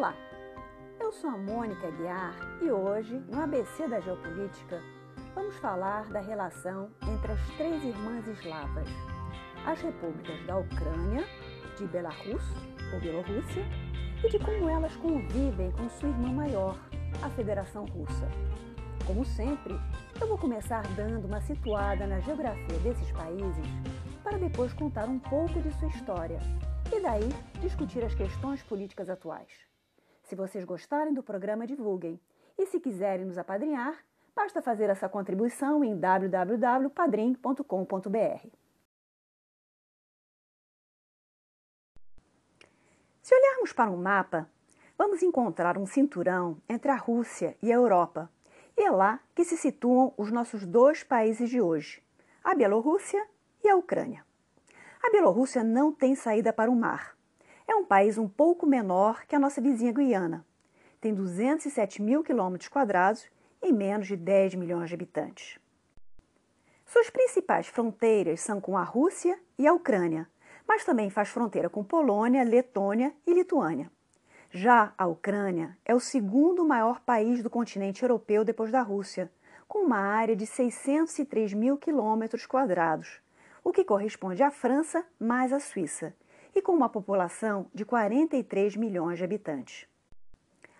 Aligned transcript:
Olá, 0.00 0.16
eu 0.98 1.12
sou 1.12 1.28
a 1.28 1.36
Mônica 1.36 1.90
Guiar 1.90 2.34
e 2.62 2.70
hoje, 2.70 3.22
no 3.28 3.42
ABC 3.42 3.86
da 3.86 4.00
Geopolítica, 4.00 4.80
vamos 5.34 5.54
falar 5.56 6.08
da 6.08 6.20
relação 6.20 6.90
entre 7.02 7.32
as 7.32 7.48
três 7.58 7.84
irmãs 7.84 8.26
eslavas, 8.26 8.88
as 9.66 9.78
repúblicas 9.82 10.42
da 10.46 10.56
Ucrânia, 10.56 11.22
de 11.76 11.86
Belarus 11.86 12.42
ou 12.94 13.00
Bielorrússia, 13.00 13.62
e 14.24 14.28
de 14.30 14.38
como 14.38 14.70
elas 14.70 14.96
convivem 14.96 15.70
com 15.72 15.86
sua 15.90 16.08
irmã 16.08 16.32
maior, 16.32 16.78
a 17.22 17.28
Federação 17.28 17.84
Russa. 17.84 18.26
Como 19.06 19.22
sempre, 19.22 19.78
eu 20.18 20.26
vou 20.26 20.38
começar 20.38 20.82
dando 20.96 21.26
uma 21.26 21.42
situada 21.42 22.06
na 22.06 22.20
geografia 22.20 22.78
desses 22.78 23.12
países 23.12 23.66
para 24.24 24.38
depois 24.38 24.72
contar 24.72 25.10
um 25.10 25.18
pouco 25.18 25.60
de 25.60 25.70
sua 25.74 25.88
história 25.88 26.38
e 26.90 27.02
daí 27.02 27.28
discutir 27.60 28.02
as 28.02 28.14
questões 28.14 28.62
políticas 28.62 29.10
atuais. 29.10 29.69
Se 30.30 30.36
vocês 30.36 30.64
gostarem 30.64 31.12
do 31.12 31.24
programa, 31.24 31.66
divulguem. 31.66 32.20
E 32.56 32.64
se 32.66 32.78
quiserem 32.78 33.26
nos 33.26 33.36
apadrinhar, 33.36 33.98
basta 34.32 34.62
fazer 34.62 34.88
essa 34.88 35.08
contribuição 35.08 35.82
em 35.82 35.98
www.padrim.com.br. 35.98 38.46
Se 43.20 43.34
olharmos 43.34 43.72
para 43.72 43.90
um 43.90 43.96
mapa, 43.96 44.48
vamos 44.96 45.20
encontrar 45.20 45.76
um 45.76 45.84
cinturão 45.84 46.62
entre 46.68 46.92
a 46.92 46.96
Rússia 46.96 47.56
e 47.60 47.72
a 47.72 47.74
Europa. 47.74 48.30
E 48.78 48.84
é 48.84 48.90
lá 48.92 49.18
que 49.34 49.44
se 49.44 49.56
situam 49.56 50.14
os 50.16 50.30
nossos 50.30 50.64
dois 50.64 51.02
países 51.02 51.50
de 51.50 51.60
hoje, 51.60 52.00
a 52.44 52.54
Bielorrússia 52.54 53.26
e 53.64 53.68
a 53.68 53.74
Ucrânia. 53.74 54.24
A 55.02 55.10
Bielorrússia 55.10 55.64
não 55.64 55.92
tem 55.92 56.14
saída 56.14 56.52
para 56.52 56.70
o 56.70 56.76
mar. 56.76 57.18
É 57.70 57.74
um 57.76 57.84
país 57.84 58.18
um 58.18 58.28
pouco 58.28 58.66
menor 58.66 59.24
que 59.26 59.36
a 59.36 59.38
nossa 59.38 59.60
vizinha 59.60 59.92
Guiana. 59.92 60.44
Tem 61.00 61.14
207 61.14 62.02
mil 62.02 62.20
quilômetros 62.24 62.68
quadrados 62.68 63.24
e 63.62 63.72
menos 63.72 64.08
de 64.08 64.16
10 64.16 64.56
milhões 64.56 64.88
de 64.88 64.96
habitantes. 64.96 65.56
Suas 66.84 67.08
principais 67.10 67.68
fronteiras 67.68 68.40
são 68.40 68.60
com 68.60 68.76
a 68.76 68.82
Rússia 68.82 69.38
e 69.56 69.68
a 69.68 69.72
Ucrânia, 69.72 70.28
mas 70.66 70.84
também 70.84 71.10
faz 71.10 71.28
fronteira 71.28 71.70
com 71.70 71.84
Polônia, 71.84 72.42
Letônia 72.42 73.14
e 73.24 73.32
Lituânia. 73.32 73.88
Já 74.50 74.92
a 74.98 75.06
Ucrânia 75.06 75.78
é 75.84 75.94
o 75.94 76.00
segundo 76.00 76.64
maior 76.64 76.98
país 76.98 77.40
do 77.40 77.48
continente 77.48 78.02
europeu 78.02 78.44
depois 78.44 78.72
da 78.72 78.82
Rússia, 78.82 79.30
com 79.68 79.84
uma 79.84 79.98
área 79.98 80.34
de 80.34 80.44
603 80.44 81.54
mil 81.54 81.78
quilômetros 81.78 82.46
quadrados, 82.46 83.20
o 83.62 83.70
que 83.70 83.84
corresponde 83.84 84.42
à 84.42 84.50
França 84.50 85.06
mais 85.20 85.52
à 85.52 85.60
Suíça, 85.60 86.12
e 86.54 86.62
com 86.62 86.72
uma 86.72 86.88
população 86.88 87.66
de 87.74 87.84
43 87.84 88.76
milhões 88.76 89.18
de 89.18 89.24
habitantes. 89.24 89.86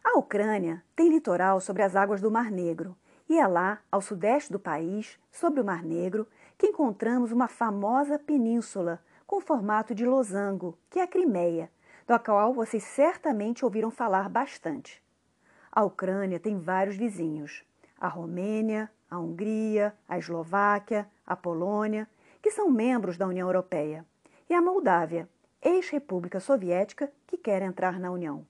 A 0.03 0.19
Ucrânia 0.19 0.83
tem 0.97 1.09
litoral 1.09 1.61
sobre 1.61 1.83
as 1.83 1.95
águas 1.95 2.21
do 2.21 2.31
Mar 2.31 2.51
Negro, 2.51 2.97
e 3.29 3.39
é 3.39 3.47
lá, 3.47 3.81
ao 3.91 4.01
sudeste 4.01 4.51
do 4.51 4.59
país, 4.59 5.19
sobre 5.31 5.61
o 5.61 5.65
Mar 5.65 5.85
Negro, 5.85 6.27
que 6.59 6.67
encontramos 6.67 7.33
uma 7.33 7.47
famosa 7.47 8.19
península 8.19 9.01
com 9.27 9.41
formato 9.41 9.95
de 9.95 10.05
losango, 10.05 10.77
que 10.91 10.98
é 10.98 11.03
a 11.03 11.07
Crimeia, 11.07 11.71
da 12.07 12.19
qual 12.19 12.53
vocês 12.53 12.83
certamente 12.83 13.65
ouviram 13.65 13.91
falar 13.91 14.29
bastante. 14.29 15.03
A 15.71 15.85
Ucrânia 15.85 16.41
tem 16.41 16.59
vários 16.59 16.97
vizinhos: 16.97 17.65
a 18.01 18.09
Romênia, 18.09 18.91
a 19.09 19.19
Hungria, 19.19 19.95
a 20.09 20.19
Eslováquia, 20.19 21.09
a 21.25 21.37
Polônia 21.37 22.09
que 22.43 22.51
são 22.51 22.71
membros 22.71 23.17
da 23.17 23.27
União 23.27 23.48
Europeia, 23.48 24.05
e 24.48 24.55
a 24.55 24.63
Moldávia, 24.63 25.29
ex-república 25.62 26.41
soviética 26.41 27.12
que 27.27 27.36
quer 27.36 27.62
entrar 27.62 27.98
na 27.98 28.11
União. 28.11 28.47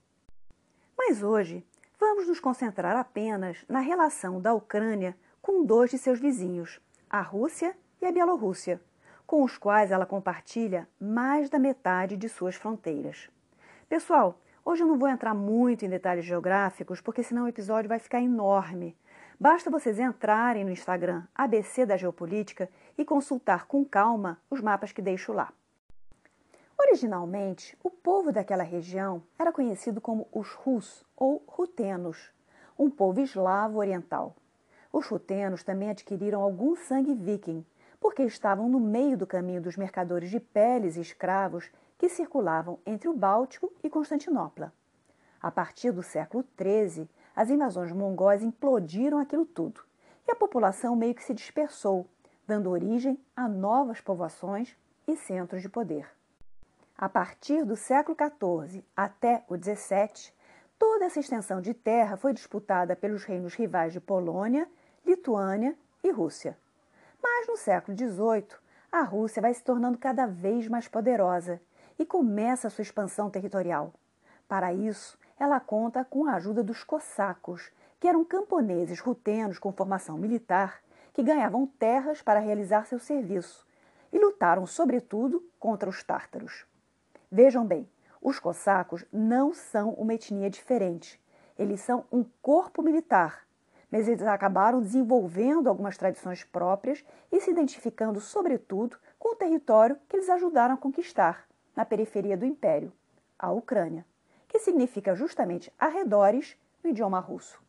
Mas 0.97 1.22
hoje 1.22 1.64
vamos 1.98 2.28
nos 2.28 2.39
concentrar 2.39 2.97
apenas 2.97 3.64
na 3.69 3.80
relação 3.80 4.41
da 4.41 4.55
Ucrânia 4.55 5.17
com 5.42 5.64
dois 5.64 5.91
de 5.91 5.98
seus 5.98 6.20
vizinhos, 6.20 6.80
a 7.08 7.20
Rússia 7.20 7.77
e 8.01 8.07
a 8.07 8.12
Bielorrússia, 8.12 8.80
com 9.27 9.42
os 9.42 9.58
quais 9.58 9.90
ela 9.90 10.07
compartilha 10.07 10.89
mais 11.01 11.51
da 11.51 11.58
metade 11.58 12.17
de 12.17 12.29
suas 12.29 12.55
fronteiras. 12.55 13.29
Pessoal, 13.89 14.40
hoje 14.64 14.83
eu 14.83 14.86
não 14.86 14.98
vou 14.98 15.08
entrar 15.08 15.35
muito 15.35 15.85
em 15.85 15.89
detalhes 15.89 16.24
geográficos, 16.24 17.01
porque 17.01 17.23
senão 17.23 17.45
o 17.45 17.48
episódio 17.48 17.89
vai 17.89 17.98
ficar 17.98 18.20
enorme. 18.20 18.96
Basta 19.39 19.70
vocês 19.70 19.98
entrarem 19.98 20.64
no 20.64 20.70
Instagram 20.70 21.24
ABC 21.35 21.86
da 21.86 21.96
Geopolítica 21.96 22.68
e 22.96 23.05
consultar 23.05 23.67
com 23.67 23.85
calma 23.85 24.39
os 24.51 24.61
mapas 24.61 24.92
que 24.92 25.02
deixo 25.02 25.33
lá. 25.33 25.52
Originalmente, 26.83 27.77
o 27.85 27.91
povo 27.91 28.33
daquela 28.33 28.63
região 28.63 29.23
era 29.39 29.52
conhecido 29.52 30.01
como 30.01 30.27
os 30.33 30.51
Rus 30.52 31.05
ou 31.14 31.45
Rutenos, 31.46 32.33
um 32.79 32.89
povo 32.89 33.20
eslavo 33.20 33.79
oriental. 33.79 34.35
Os 34.91 35.07
Rutenos 35.07 35.63
também 35.63 35.91
adquiriram 35.91 36.41
algum 36.41 36.74
sangue 36.74 37.13
viking, 37.14 37.67
porque 38.01 38.23
estavam 38.23 38.67
no 38.67 38.80
meio 38.80 39.18
do 39.18 39.27
caminho 39.27 39.61
dos 39.61 39.77
mercadores 39.77 40.30
de 40.30 40.41
peles 40.41 40.96
e 40.96 41.02
escravos 41.02 41.70
que 41.98 42.08
circulavam 42.08 42.79
entre 42.86 43.11
o 43.11 43.14
Báltico 43.14 43.70
e 43.85 43.91
Constantinopla. 43.91 44.73
A 45.39 45.51
partir 45.51 45.92
do 45.92 46.02
século 46.02 46.42
XIII, 46.58 47.07
as 47.36 47.51
invasões 47.51 47.92
mongóis 47.92 48.42
implodiram 48.42 49.18
aquilo 49.18 49.45
tudo 49.45 49.83
e 50.27 50.33
a 50.33 50.35
população 50.35 50.97
meio 50.97 51.14
que 51.14 51.23
se 51.23 51.35
dispersou, 51.35 52.07
dando 52.47 52.70
origem 52.70 53.20
a 53.36 53.47
novas 53.47 54.01
povoações 54.01 54.74
e 55.07 55.14
centros 55.14 55.61
de 55.61 55.68
poder. 55.68 56.20
A 57.02 57.08
partir 57.08 57.64
do 57.64 57.77
século 57.77 58.14
XIV 58.14 58.84
até 58.94 59.42
o 59.48 59.56
XVII, 59.56 60.34
toda 60.78 61.06
essa 61.06 61.18
extensão 61.18 61.58
de 61.58 61.72
terra 61.72 62.14
foi 62.14 62.34
disputada 62.34 62.94
pelos 62.94 63.24
reinos 63.24 63.55
rivais 63.55 63.94
de 63.94 63.98
Polônia, 63.98 64.68
Lituânia 65.06 65.74
e 66.05 66.11
Rússia. 66.11 66.58
Mas 67.22 67.48
no 67.48 67.56
século 67.56 67.96
XVIII, 67.96 68.48
a 68.92 69.00
Rússia 69.00 69.40
vai 69.40 69.55
se 69.55 69.64
tornando 69.64 69.96
cada 69.96 70.27
vez 70.27 70.68
mais 70.68 70.88
poderosa 70.88 71.58
e 71.98 72.05
começa 72.05 72.68
sua 72.68 72.83
expansão 72.83 73.30
territorial. 73.30 73.94
Para 74.46 74.70
isso, 74.74 75.18
ela 75.38 75.58
conta 75.58 76.05
com 76.05 76.27
a 76.27 76.34
ajuda 76.34 76.62
dos 76.62 76.84
cossacos, 76.84 77.72
que 77.98 78.08
eram 78.08 78.22
camponeses 78.27 79.00
rutenos 79.00 79.58
com 79.58 79.72
formação 79.72 80.18
militar, 80.18 80.82
que 81.14 81.22
ganhavam 81.22 81.67
terras 81.67 82.20
para 82.20 82.40
realizar 82.40 82.84
seu 82.84 82.98
serviço 82.98 83.67
e 84.12 84.18
lutaram, 84.18 84.67
sobretudo, 84.67 85.42
contra 85.58 85.88
os 85.88 86.02
tártaros. 86.02 86.68
Vejam 87.30 87.64
bem, 87.67 87.89
os 88.20 88.39
cossacos 88.39 89.05
não 89.13 89.55
são 89.55 89.91
uma 89.91 90.14
etnia 90.14 90.51
diferente. 90.51 91.20
Eles 91.58 91.80
são 91.80 92.05
um 92.11 92.24
corpo 92.42 92.83
militar, 92.83 93.46
mas 93.91 94.08
eles 94.08 94.23
acabaram 94.23 94.80
desenvolvendo 94.80 95.68
algumas 95.68 95.96
tradições 95.96 96.45
próprias 96.45 97.05
e 97.30 97.41
se 97.41 97.51
identificando, 97.51 98.20
sobretudo, 98.20 98.96
com 99.18 99.35
o 99.35 99.36
território 99.36 99.98
que 100.08 100.17
eles 100.17 100.29
ajudaram 100.29 100.74
a 100.74 100.79
conquistar, 100.79 101.46
na 101.77 101.85
periferia 101.85 102.36
do 102.36 102.45
império, 102.45 102.92
a 103.39 103.51
Ucrânia 103.51 104.05
que 104.51 104.58
significa 104.58 105.14
justamente 105.14 105.73
arredores 105.79 106.57
no 106.83 106.91
idioma 106.91 107.20
russo. 107.20 107.62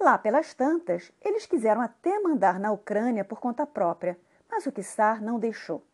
Lá 0.00 0.16
pelas 0.16 0.54
tantas, 0.54 1.12
eles 1.20 1.44
quiseram 1.44 1.82
até 1.82 2.18
mandar 2.20 2.58
na 2.58 2.72
Ucrânia 2.72 3.24
por 3.24 3.38
conta 3.38 3.66
própria, 3.66 4.18
mas 4.50 4.66
o 4.66 4.72
czar 4.72 5.20
não 5.20 5.38
deixou. 5.38 5.84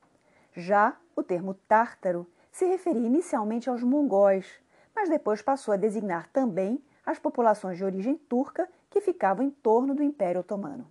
Já 0.54 0.96
o 1.16 1.22
termo 1.22 1.54
tártaro 1.66 2.26
se 2.54 2.64
referia 2.66 3.04
inicialmente 3.04 3.68
aos 3.68 3.82
mongóis, 3.82 4.46
mas 4.94 5.08
depois 5.08 5.42
passou 5.42 5.74
a 5.74 5.76
designar 5.76 6.28
também 6.28 6.80
as 7.04 7.18
populações 7.18 7.76
de 7.76 7.84
origem 7.84 8.16
turca 8.16 8.68
que 8.88 9.00
ficavam 9.00 9.44
em 9.44 9.50
torno 9.50 9.92
do 9.92 10.04
Império 10.04 10.40
Otomano. 10.40 10.86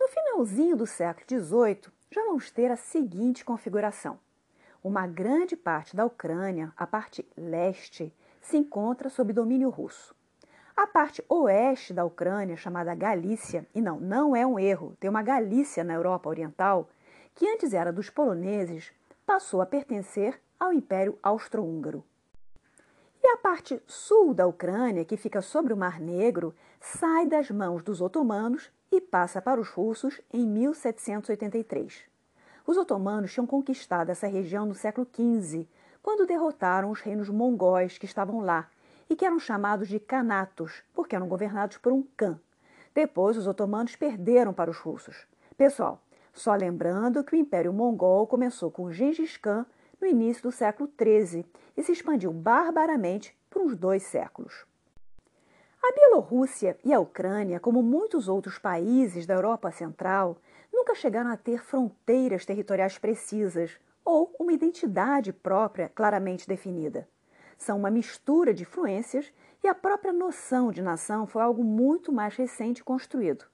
No 0.00 0.08
finalzinho 0.08 0.74
do 0.74 0.86
século 0.86 1.26
XVIII, 1.28 1.92
já 2.10 2.24
vamos 2.24 2.50
ter 2.50 2.70
a 2.70 2.76
seguinte 2.76 3.44
configuração. 3.44 4.18
Uma 4.82 5.06
grande 5.06 5.56
parte 5.56 5.94
da 5.94 6.06
Ucrânia, 6.06 6.72
a 6.74 6.86
parte 6.86 7.22
leste, 7.36 8.10
se 8.40 8.56
encontra 8.56 9.10
sob 9.10 9.30
domínio 9.30 9.68
russo. 9.68 10.14
A 10.74 10.86
parte 10.86 11.22
oeste 11.28 11.92
da 11.92 12.02
Ucrânia, 12.02 12.56
chamada 12.56 12.94
Galícia, 12.94 13.66
e 13.74 13.82
não, 13.82 14.00
não 14.00 14.34
é 14.34 14.46
um 14.46 14.58
erro, 14.58 14.96
tem 14.98 15.10
uma 15.10 15.22
Galícia 15.22 15.84
na 15.84 15.92
Europa 15.92 16.30
Oriental, 16.30 16.88
que 17.34 17.46
antes 17.46 17.74
era 17.74 17.92
dos 17.92 18.08
poloneses, 18.08 18.90
passou 19.26 19.60
a 19.60 19.66
pertencer 19.66 20.40
ao 20.62 20.72
Império 20.72 21.18
Austro-Húngaro. 21.20 22.04
E 23.20 23.26
a 23.26 23.36
parte 23.36 23.82
sul 23.84 24.32
da 24.32 24.46
Ucrânia, 24.46 25.04
que 25.04 25.16
fica 25.16 25.42
sobre 25.42 25.72
o 25.72 25.76
Mar 25.76 25.98
Negro, 25.98 26.54
sai 26.80 27.26
das 27.26 27.50
mãos 27.50 27.82
dos 27.82 28.00
otomanos 28.00 28.70
e 28.88 29.00
passa 29.00 29.42
para 29.42 29.60
os 29.60 29.68
russos 29.70 30.20
em 30.32 30.46
1783. 30.46 32.04
Os 32.64 32.76
otomanos 32.76 33.32
tinham 33.32 33.44
conquistado 33.44 34.10
essa 34.10 34.28
região 34.28 34.64
no 34.64 34.72
século 34.72 35.04
XV, 35.04 35.66
quando 36.00 36.26
derrotaram 36.26 36.92
os 36.92 37.00
reinos 37.00 37.28
mongóis 37.28 37.98
que 37.98 38.06
estavam 38.06 38.38
lá 38.38 38.68
e 39.10 39.16
que 39.16 39.24
eram 39.24 39.40
chamados 39.40 39.88
de 39.88 39.98
Kanatos, 39.98 40.84
porque 40.94 41.16
eram 41.16 41.26
governados 41.26 41.76
por 41.76 41.92
um 41.92 42.04
Khan. 42.16 42.38
Depois, 42.94 43.36
os 43.36 43.48
otomanos 43.48 43.96
perderam 43.96 44.54
para 44.54 44.70
os 44.70 44.78
russos. 44.78 45.26
Pessoal, 45.56 46.00
só 46.32 46.54
lembrando 46.54 47.24
que 47.24 47.34
o 47.34 47.38
Império 47.38 47.72
Mongol 47.72 48.28
começou 48.28 48.70
com 48.70 48.92
Gengis 48.92 49.36
Khan 49.36 49.66
no 50.02 50.08
início 50.08 50.42
do 50.42 50.50
século 50.50 50.90
XIII 51.00 51.46
e 51.76 51.82
se 51.84 51.92
expandiu 51.92 52.32
barbaramente 52.32 53.38
por 53.48 53.62
uns 53.62 53.76
dois 53.76 54.02
séculos. 54.02 54.66
A 55.80 55.92
Bielorrússia 55.94 56.76
e 56.84 56.92
a 56.92 56.98
Ucrânia, 56.98 57.60
como 57.60 57.82
muitos 57.84 58.28
outros 58.28 58.58
países 58.58 59.26
da 59.26 59.34
Europa 59.34 59.70
Central, 59.70 60.36
nunca 60.72 60.94
chegaram 60.94 61.30
a 61.30 61.36
ter 61.36 61.62
fronteiras 61.62 62.44
territoriais 62.44 62.98
precisas 62.98 63.78
ou 64.04 64.34
uma 64.40 64.52
identidade 64.52 65.32
própria 65.32 65.88
claramente 65.88 66.48
definida. 66.48 67.08
São 67.56 67.78
uma 67.78 67.90
mistura 67.90 68.52
de 68.52 68.64
influências 68.64 69.32
e 69.62 69.68
a 69.68 69.74
própria 69.74 70.12
noção 70.12 70.72
de 70.72 70.82
nação 70.82 71.28
foi 71.28 71.42
algo 71.42 71.62
muito 71.62 72.10
mais 72.10 72.34
recente 72.34 72.82
construído. 72.82 73.44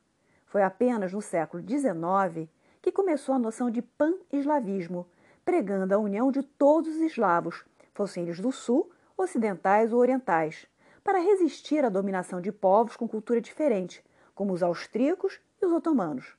Foi 0.46 0.62
apenas 0.62 1.12
no 1.12 1.20
século 1.20 1.62
XIX 1.62 2.48
que 2.80 2.90
começou 2.90 3.34
a 3.34 3.38
noção 3.38 3.70
de 3.70 3.82
pan-eslavismo, 3.82 5.06
pregando 5.48 5.94
a 5.94 5.98
união 5.98 6.30
de 6.30 6.42
todos 6.42 6.96
os 6.96 7.00
eslavos, 7.00 7.64
fossem 7.94 8.24
eles 8.24 8.38
do 8.38 8.52
sul, 8.52 8.90
ocidentais 9.16 9.94
ou 9.94 9.98
orientais, 9.98 10.66
para 11.02 11.20
resistir 11.20 11.82
à 11.86 11.88
dominação 11.88 12.38
de 12.38 12.52
povos 12.52 12.96
com 12.96 13.08
cultura 13.08 13.40
diferente, 13.40 14.04
como 14.34 14.52
os 14.52 14.62
austríacos 14.62 15.40
e 15.58 15.64
os 15.64 15.72
otomanos. 15.72 16.36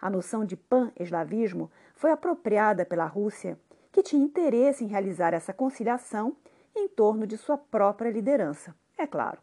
A 0.00 0.08
noção 0.08 0.44
de 0.44 0.56
pan-eslavismo 0.56 1.68
foi 1.96 2.12
apropriada 2.12 2.86
pela 2.86 3.04
Rússia, 3.04 3.58
que 3.90 4.00
tinha 4.00 4.24
interesse 4.24 4.84
em 4.84 4.86
realizar 4.86 5.34
essa 5.34 5.52
conciliação 5.52 6.36
em 6.72 6.86
torno 6.86 7.26
de 7.26 7.36
sua 7.36 7.58
própria 7.58 8.10
liderança, 8.10 8.76
é 8.96 9.08
claro. 9.08 9.40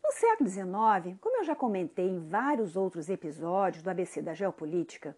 No 0.00 0.12
século 0.12 0.48
XIX, 0.48 1.18
como 1.20 1.38
eu 1.38 1.44
já 1.44 1.56
comentei 1.56 2.08
em 2.08 2.20
vários 2.20 2.76
outros 2.76 3.08
episódios 3.10 3.82
do 3.82 3.90
ABC 3.90 4.22
da 4.22 4.32
Geopolítica, 4.32 5.16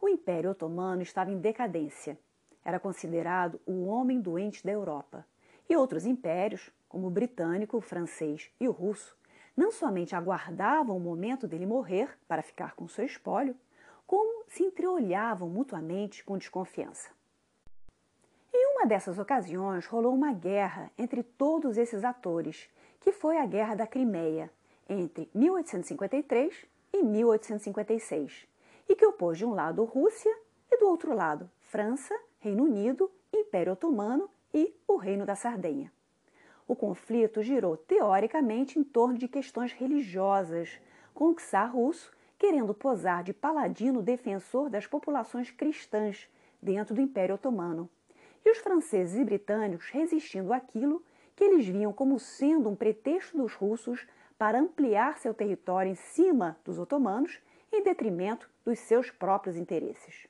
o 0.00 0.08
Império 0.08 0.50
Otomano 0.50 1.02
estava 1.02 1.30
em 1.30 1.38
decadência. 1.38 2.18
Era 2.64 2.80
considerado 2.80 3.60
o 3.66 3.86
homem 3.86 4.20
doente 4.20 4.64
da 4.64 4.72
Europa. 4.72 5.26
E 5.68 5.76
outros 5.76 6.06
impérios, 6.06 6.70
como 6.88 7.06
o 7.06 7.10
britânico, 7.10 7.76
o 7.76 7.80
francês 7.80 8.50
e 8.58 8.66
o 8.66 8.72
russo, 8.72 9.16
não 9.56 9.70
somente 9.70 10.16
aguardavam 10.16 10.96
o 10.96 11.00
momento 11.00 11.46
dele 11.46 11.66
morrer 11.66 12.18
para 12.26 12.42
ficar 12.42 12.74
com 12.74 12.88
seu 12.88 13.04
espólio, 13.04 13.54
como 14.06 14.44
se 14.48 14.62
entreolhavam 14.62 15.48
mutuamente 15.48 16.24
com 16.24 16.38
desconfiança. 16.38 17.10
Em 18.52 18.74
uma 18.74 18.86
dessas 18.86 19.18
ocasiões 19.18 19.86
rolou 19.86 20.14
uma 20.14 20.32
guerra 20.32 20.90
entre 20.98 21.22
todos 21.22 21.76
esses 21.76 22.04
atores, 22.04 22.68
que 23.00 23.12
foi 23.12 23.38
a 23.38 23.46
Guerra 23.46 23.74
da 23.74 23.86
Crimeia, 23.86 24.50
entre 24.88 25.30
1853 25.32 26.66
e 26.92 27.02
1856, 27.02 28.49
e 28.90 28.96
que 28.96 29.06
opôs 29.06 29.38
de 29.38 29.46
um 29.46 29.54
lado 29.54 29.84
Rússia 29.84 30.36
e 30.68 30.76
do 30.76 30.88
outro 30.88 31.14
lado 31.14 31.48
França, 31.60 32.12
Reino 32.40 32.64
Unido, 32.64 33.08
Império 33.32 33.74
Otomano 33.74 34.28
e 34.52 34.74
o 34.88 34.96
Reino 34.96 35.24
da 35.24 35.36
Sardenha. 35.36 35.92
O 36.66 36.74
conflito 36.74 37.40
girou 37.40 37.76
teoricamente 37.76 38.80
em 38.80 38.82
torno 38.82 39.16
de 39.16 39.28
questões 39.28 39.72
religiosas, 39.72 40.80
com 41.14 41.26
o 41.26 41.34
czar 41.36 41.72
russo 41.72 42.12
querendo 42.36 42.74
posar 42.74 43.22
de 43.22 43.32
paladino 43.32 44.02
defensor 44.02 44.68
das 44.68 44.88
populações 44.88 45.52
cristãs 45.52 46.28
dentro 46.60 46.92
do 46.92 47.00
Império 47.00 47.36
Otomano, 47.36 47.88
e 48.44 48.50
os 48.50 48.58
franceses 48.58 49.20
e 49.20 49.24
britânicos 49.24 49.88
resistindo 49.90 50.52
àquilo 50.52 51.00
que 51.36 51.44
eles 51.44 51.64
viam 51.64 51.92
como 51.92 52.18
sendo 52.18 52.68
um 52.68 52.74
pretexto 52.74 53.36
dos 53.36 53.54
russos 53.54 54.04
para 54.36 54.58
ampliar 54.58 55.18
seu 55.18 55.32
território 55.32 55.92
em 55.92 55.94
cima 55.94 56.58
dos 56.64 56.76
otomanos 56.76 57.40
em 57.72 57.82
detrimento 57.82 58.50
dos 58.70 58.78
seus 58.78 59.10
próprios 59.10 59.56
interesses. 59.56 60.28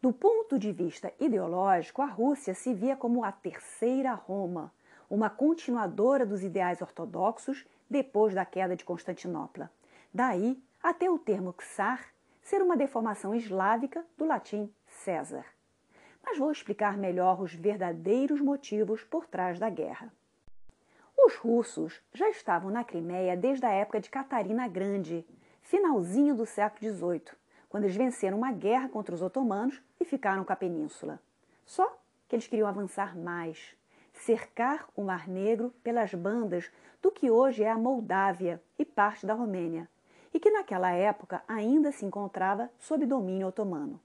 Do 0.00 0.12
ponto 0.12 0.60
de 0.60 0.70
vista 0.70 1.12
ideológico, 1.18 2.00
a 2.00 2.06
Rússia 2.06 2.54
se 2.54 2.72
via 2.72 2.94
como 2.94 3.24
a 3.24 3.32
terceira 3.32 4.14
Roma, 4.14 4.72
uma 5.10 5.28
continuadora 5.28 6.24
dos 6.24 6.44
ideais 6.44 6.80
ortodoxos 6.80 7.66
depois 7.90 8.32
da 8.32 8.44
queda 8.44 8.76
de 8.76 8.84
Constantinopla. 8.84 9.68
Daí 10.14 10.62
até 10.80 11.10
o 11.10 11.18
termo 11.18 11.52
czar 11.52 12.12
ser 12.40 12.62
uma 12.62 12.76
deformação 12.76 13.34
eslávica 13.34 14.04
do 14.16 14.24
latim 14.24 14.72
César. 14.86 15.44
Mas 16.24 16.38
vou 16.38 16.52
explicar 16.52 16.96
melhor 16.96 17.40
os 17.40 17.52
verdadeiros 17.52 18.40
motivos 18.40 19.02
por 19.02 19.26
trás 19.26 19.58
da 19.58 19.68
guerra. 19.68 20.12
Os 21.18 21.34
russos 21.34 22.00
já 22.14 22.28
estavam 22.28 22.70
na 22.70 22.84
Crimeia 22.84 23.36
desde 23.36 23.66
a 23.66 23.70
época 23.70 24.00
de 24.00 24.10
Catarina 24.10 24.68
Grande, 24.68 25.26
finalzinho 25.62 26.34
do 26.34 26.44
século 26.44 26.92
XVIII, 26.92 27.22
quando 27.68 27.84
eles 27.84 27.96
venceram 27.96 28.36
uma 28.36 28.52
guerra 28.52 28.88
contra 28.88 29.14
os 29.14 29.22
otomanos 29.22 29.80
e 29.98 30.04
ficaram 30.04 30.44
com 30.44 30.52
a 30.52 30.56
península. 30.56 31.18
Só 31.64 31.96
que 32.28 32.36
eles 32.36 32.46
queriam 32.46 32.68
avançar 32.68 33.16
mais, 33.16 33.74
cercar 34.12 34.88
o 34.94 35.02
Mar 35.02 35.26
Negro 35.26 35.72
pelas 35.82 36.12
bandas 36.14 36.70
do 37.00 37.10
que 37.10 37.30
hoje 37.30 37.64
é 37.64 37.70
a 37.70 37.78
Moldávia 37.78 38.62
e 38.78 38.84
parte 38.84 39.26
da 39.26 39.34
Romênia, 39.34 39.88
e 40.32 40.38
que 40.38 40.50
naquela 40.50 40.92
época 40.92 41.42
ainda 41.48 41.90
se 41.90 42.04
encontrava 42.04 42.70
sob 42.78 43.06
domínio 43.06 43.48
otomano. 43.48 44.00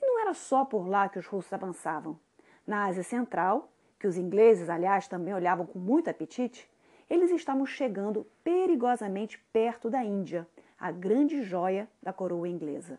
E 0.00 0.06
não 0.06 0.20
era 0.20 0.34
só 0.34 0.64
por 0.64 0.86
lá 0.86 1.08
que 1.08 1.18
os 1.18 1.26
russos 1.26 1.52
avançavam. 1.52 2.18
Na 2.66 2.86
Ásia 2.86 3.02
Central, 3.02 3.70
que 3.98 4.06
os 4.06 4.16
ingleses, 4.16 4.68
aliás, 4.68 5.08
também 5.08 5.32
olhavam 5.32 5.64
com 5.64 5.78
muito 5.78 6.10
apetite, 6.10 6.68
eles 7.08 7.30
estavam 7.30 7.64
chegando 7.64 8.26
perigosamente 8.42 9.38
perto 9.52 9.88
da 9.88 10.04
Índia, 10.04 10.46
a 10.78 10.90
grande 10.90 11.42
joia 11.42 11.88
da 12.02 12.12
coroa 12.12 12.48
inglesa. 12.48 12.98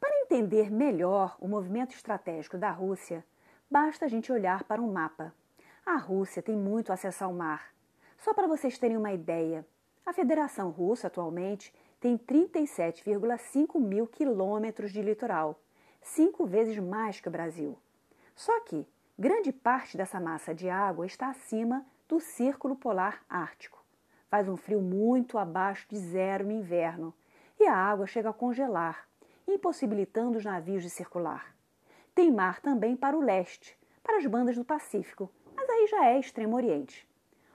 Para 0.00 0.20
entender 0.22 0.70
melhor 0.70 1.36
o 1.40 1.48
movimento 1.48 1.94
estratégico 1.94 2.58
da 2.58 2.70
Rússia, 2.70 3.24
Basta 3.70 4.04
a 4.04 4.08
gente 4.08 4.30
olhar 4.30 4.62
para 4.62 4.80
um 4.80 4.92
mapa. 4.92 5.34
A 5.84 5.96
Rússia 5.96 6.42
tem 6.42 6.56
muito 6.56 6.92
acesso 6.92 7.24
ao 7.24 7.32
mar. 7.32 7.74
Só 8.18 8.32
para 8.32 8.46
vocês 8.46 8.78
terem 8.78 8.96
uma 8.96 9.12
ideia, 9.12 9.66
a 10.06 10.12
Federação 10.12 10.70
Russa 10.70 11.08
atualmente 11.08 11.74
tem 11.98 12.16
37,5 12.16 13.80
mil 13.80 14.06
quilômetros 14.06 14.92
de 14.92 15.02
litoral, 15.02 15.58
cinco 16.00 16.46
vezes 16.46 16.78
mais 16.78 17.20
que 17.20 17.28
o 17.28 17.32
Brasil. 17.32 17.76
Só 18.36 18.60
que 18.60 18.86
grande 19.18 19.50
parte 19.50 19.96
dessa 19.96 20.20
massa 20.20 20.54
de 20.54 20.68
água 20.68 21.04
está 21.04 21.30
acima 21.30 21.84
do 22.06 22.20
Círculo 22.20 22.76
Polar 22.76 23.24
Ártico. 23.28 23.83
Faz 24.34 24.48
um 24.48 24.56
frio 24.56 24.82
muito 24.82 25.38
abaixo 25.38 25.86
de 25.88 25.96
zero 25.96 26.44
no 26.44 26.50
inverno 26.50 27.14
e 27.56 27.68
a 27.68 27.76
água 27.76 28.04
chega 28.04 28.30
a 28.30 28.32
congelar, 28.32 29.06
impossibilitando 29.46 30.38
os 30.38 30.44
navios 30.44 30.82
de 30.82 30.90
circular. 30.90 31.54
Tem 32.16 32.32
mar 32.32 32.60
também 32.60 32.96
para 32.96 33.16
o 33.16 33.20
leste, 33.20 33.78
para 34.02 34.16
as 34.16 34.26
bandas 34.26 34.56
do 34.56 34.64
Pacífico, 34.64 35.30
mas 35.54 35.70
aí 35.70 35.86
já 35.86 36.06
é 36.06 36.18
Extremo 36.18 36.56
Oriente. 36.56 37.08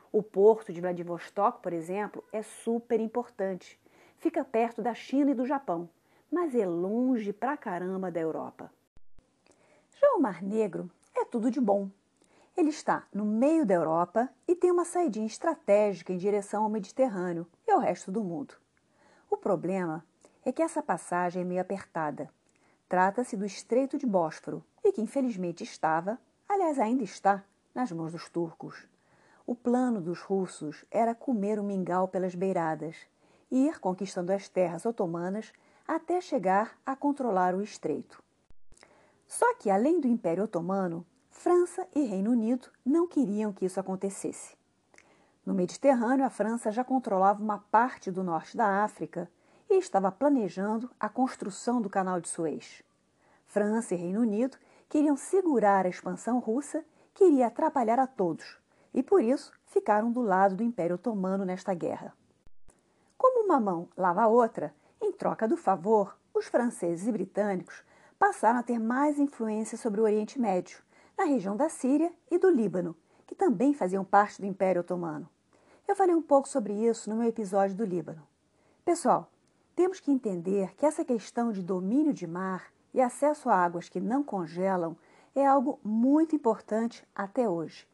O 0.09 0.23
porto 0.23 0.71
de 0.71 0.79
Vladivostok, 0.79 1.61
por 1.61 1.73
exemplo, 1.73 2.23
é 2.31 2.41
super 2.41 3.01
importante. 3.01 3.77
Fica 4.15 4.45
perto 4.45 4.81
da 4.81 4.93
China 4.93 5.31
e 5.31 5.35
do 5.35 5.45
Japão, 5.45 5.89
mas 6.31 6.55
é 6.55 6.65
longe 6.65 7.33
pra 7.33 7.57
caramba 7.57 8.09
da 8.09 8.21
Europa. 8.21 8.71
Já 9.99 10.13
o 10.13 10.21
Mar 10.21 10.41
Negro 10.41 10.89
é 11.13 11.25
tudo 11.25 11.51
de 11.51 11.59
bom. 11.59 11.89
Ele 12.59 12.71
está 12.71 13.07
no 13.13 13.23
meio 13.23 13.65
da 13.65 13.73
Europa 13.73 14.27
e 14.45 14.53
tem 14.53 14.69
uma 14.69 14.83
saidinha 14.83 15.25
estratégica 15.25 16.11
em 16.11 16.17
direção 16.17 16.63
ao 16.63 16.69
Mediterrâneo 16.69 17.47
e 17.65 17.71
ao 17.71 17.79
resto 17.79 18.11
do 18.11 18.21
mundo. 18.21 18.53
O 19.29 19.37
problema 19.37 20.03
é 20.43 20.51
que 20.51 20.61
essa 20.61 20.83
passagem 20.83 21.41
é 21.41 21.45
meio 21.45 21.61
apertada. 21.61 22.29
Trata-se 22.89 23.37
do 23.37 23.45
Estreito 23.45 23.97
de 23.97 24.05
Bósforo 24.05 24.61
e 24.83 24.91
que 24.91 25.01
infelizmente 25.01 25.63
estava, 25.63 26.19
aliás 26.49 26.77
ainda 26.79 27.01
está, 27.01 27.45
nas 27.73 27.93
mãos 27.93 28.11
dos 28.11 28.27
turcos. 28.27 28.85
O 29.47 29.55
plano 29.55 30.01
dos 30.01 30.19
russos 30.19 30.83
era 30.91 31.15
comer 31.15 31.61
o 31.61 31.63
mingau 31.63 32.09
pelas 32.09 32.35
beiradas 32.35 32.97
e 33.49 33.67
ir 33.67 33.79
conquistando 33.79 34.33
as 34.33 34.49
terras 34.49 34.85
otomanas 34.85 35.53
até 35.87 36.19
chegar 36.19 36.77
a 36.85 36.93
controlar 36.93 37.55
o 37.55 37.61
estreito. 37.61 38.21
Só 39.29 39.55
que, 39.55 39.69
além 39.69 40.01
do 40.01 40.09
Império 40.09 40.43
Otomano, 40.43 41.05
França 41.29 41.87
e 41.95 42.01
Reino 42.03 42.31
Unido 42.31 42.67
não 42.85 43.07
queriam 43.07 43.53
que 43.53 43.65
isso 43.65 43.79
acontecesse. 43.79 44.57
No 45.45 45.53
Mediterrâneo, 45.53 46.25
a 46.25 46.29
França 46.29 46.71
já 46.71 46.83
controlava 46.83 47.41
uma 47.41 47.59
parte 47.71 48.11
do 48.11 48.23
norte 48.23 48.57
da 48.57 48.83
África 48.83 49.29
e 49.69 49.77
estava 49.77 50.11
planejando 50.11 50.89
a 50.99 51.07
construção 51.07 51.81
do 51.81 51.89
Canal 51.89 52.19
de 52.19 52.27
Suez. 52.27 52.83
França 53.47 53.95
e 53.95 53.97
Reino 53.97 54.21
Unido 54.21 54.57
queriam 54.89 55.15
segurar 55.15 55.85
a 55.85 55.89
expansão 55.89 56.39
russa 56.39 56.83
que 57.13 57.25
iria 57.25 57.47
atrapalhar 57.47 57.99
a 57.99 58.07
todos, 58.07 58.57
e 58.93 59.01
por 59.01 59.23
isso 59.23 59.51
ficaram 59.65 60.11
do 60.11 60.21
lado 60.21 60.55
do 60.55 60.63
Império 60.63 60.95
Otomano 60.95 61.45
nesta 61.45 61.73
guerra. 61.73 62.13
Como 63.17 63.45
uma 63.45 63.59
mão 63.59 63.87
lava 63.95 64.23
a 64.23 64.27
outra, 64.27 64.73
em 65.01 65.11
troca 65.11 65.47
do 65.47 65.55
favor, 65.55 66.17
os 66.33 66.45
franceses 66.45 67.07
e 67.07 67.11
britânicos 67.11 67.83
passaram 68.17 68.59
a 68.59 68.63
ter 68.63 68.79
mais 68.79 69.17
influência 69.17 69.77
sobre 69.77 70.01
o 70.01 70.03
Oriente 70.03 70.39
Médio, 70.39 70.79
na 71.19 71.25
região 71.25 71.57
da 71.57 71.67
Síria 71.67 72.13
e 72.31 72.37
do 72.37 72.49
Líbano, 72.49 72.95
que 73.27 73.35
também 73.35 73.73
faziam 73.73 74.05
parte 74.05 74.39
do 74.39 74.47
Império 74.47 74.79
Otomano. 74.79 75.27
Eu 75.85 75.93
falei 75.93 76.15
um 76.15 76.21
pouco 76.21 76.47
sobre 76.47 76.71
isso 76.71 77.09
no 77.09 77.17
meu 77.17 77.27
episódio 77.27 77.75
do 77.75 77.83
Líbano. 77.83 78.25
Pessoal, 78.85 79.29
temos 79.75 79.99
que 79.99 80.11
entender 80.11 80.73
que 80.77 80.85
essa 80.85 81.03
questão 81.03 81.51
de 81.51 81.61
domínio 81.61 82.13
de 82.13 82.25
mar 82.25 82.71
e 82.93 83.01
acesso 83.01 83.49
a 83.49 83.55
águas 83.55 83.89
que 83.89 83.99
não 83.99 84.23
congelam 84.23 84.95
é 85.35 85.45
algo 85.45 85.77
muito 85.83 86.37
importante 86.37 87.05
até 87.13 87.49
hoje. 87.49 87.85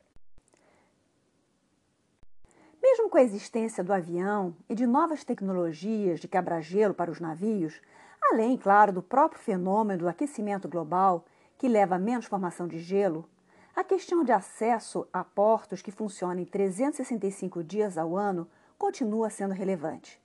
Mesmo 2.79 3.09
com 3.09 3.17
a 3.17 3.23
existência 3.23 3.83
do 3.83 3.91
avião 3.91 4.55
e 4.69 4.75
de 4.75 4.85
novas 4.85 5.23
tecnologias 5.23 6.19
de 6.19 6.27
quebra-gelo 6.27 6.93
para 6.93 7.09
os 7.09 7.19
navios, 7.19 7.81
além, 8.21 8.55
claro, 8.55 8.93
do 8.93 9.01
próprio 9.01 9.41
fenômeno 9.41 10.01
do 10.01 10.07
aquecimento 10.07 10.69
global, 10.69 11.25
que 11.65 11.69
leva 11.69 11.95
a 11.95 11.99
menos 11.99 12.27
formação 12.27 12.67
de 12.67 12.77
gelo, 12.77 13.27
a 13.75 13.83
questão 13.83 14.23
de 14.23 14.31
acesso 14.31 15.07
a 15.11 15.23
portos 15.23 15.81
que 15.81 15.89
funcionem 15.89 16.45
365 16.45 17.63
dias 17.63 17.97
ao 17.97 18.15
ano 18.15 18.47
continua 18.77 19.31
sendo 19.31 19.55
relevante. 19.55 20.21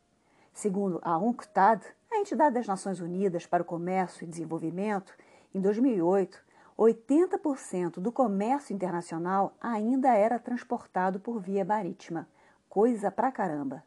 Segundo 0.52 1.00
a 1.02 1.16
UNCTAD, 1.16 1.82
a 2.12 2.18
entidade 2.18 2.56
das 2.56 2.66
Nações 2.66 3.00
Unidas 3.00 3.46
para 3.46 3.62
o 3.62 3.64
Comércio 3.64 4.22
e 4.22 4.26
Desenvolvimento, 4.26 5.14
em 5.54 5.62
2008, 5.62 6.44
80% 6.78 8.00
do 8.00 8.12
comércio 8.12 8.74
internacional 8.74 9.56
ainda 9.58 10.14
era 10.14 10.38
transportado 10.38 11.18
por 11.18 11.40
via 11.40 11.64
marítima. 11.64 12.28
Coisa 12.68 13.10
pra 13.10 13.32
caramba. 13.32 13.82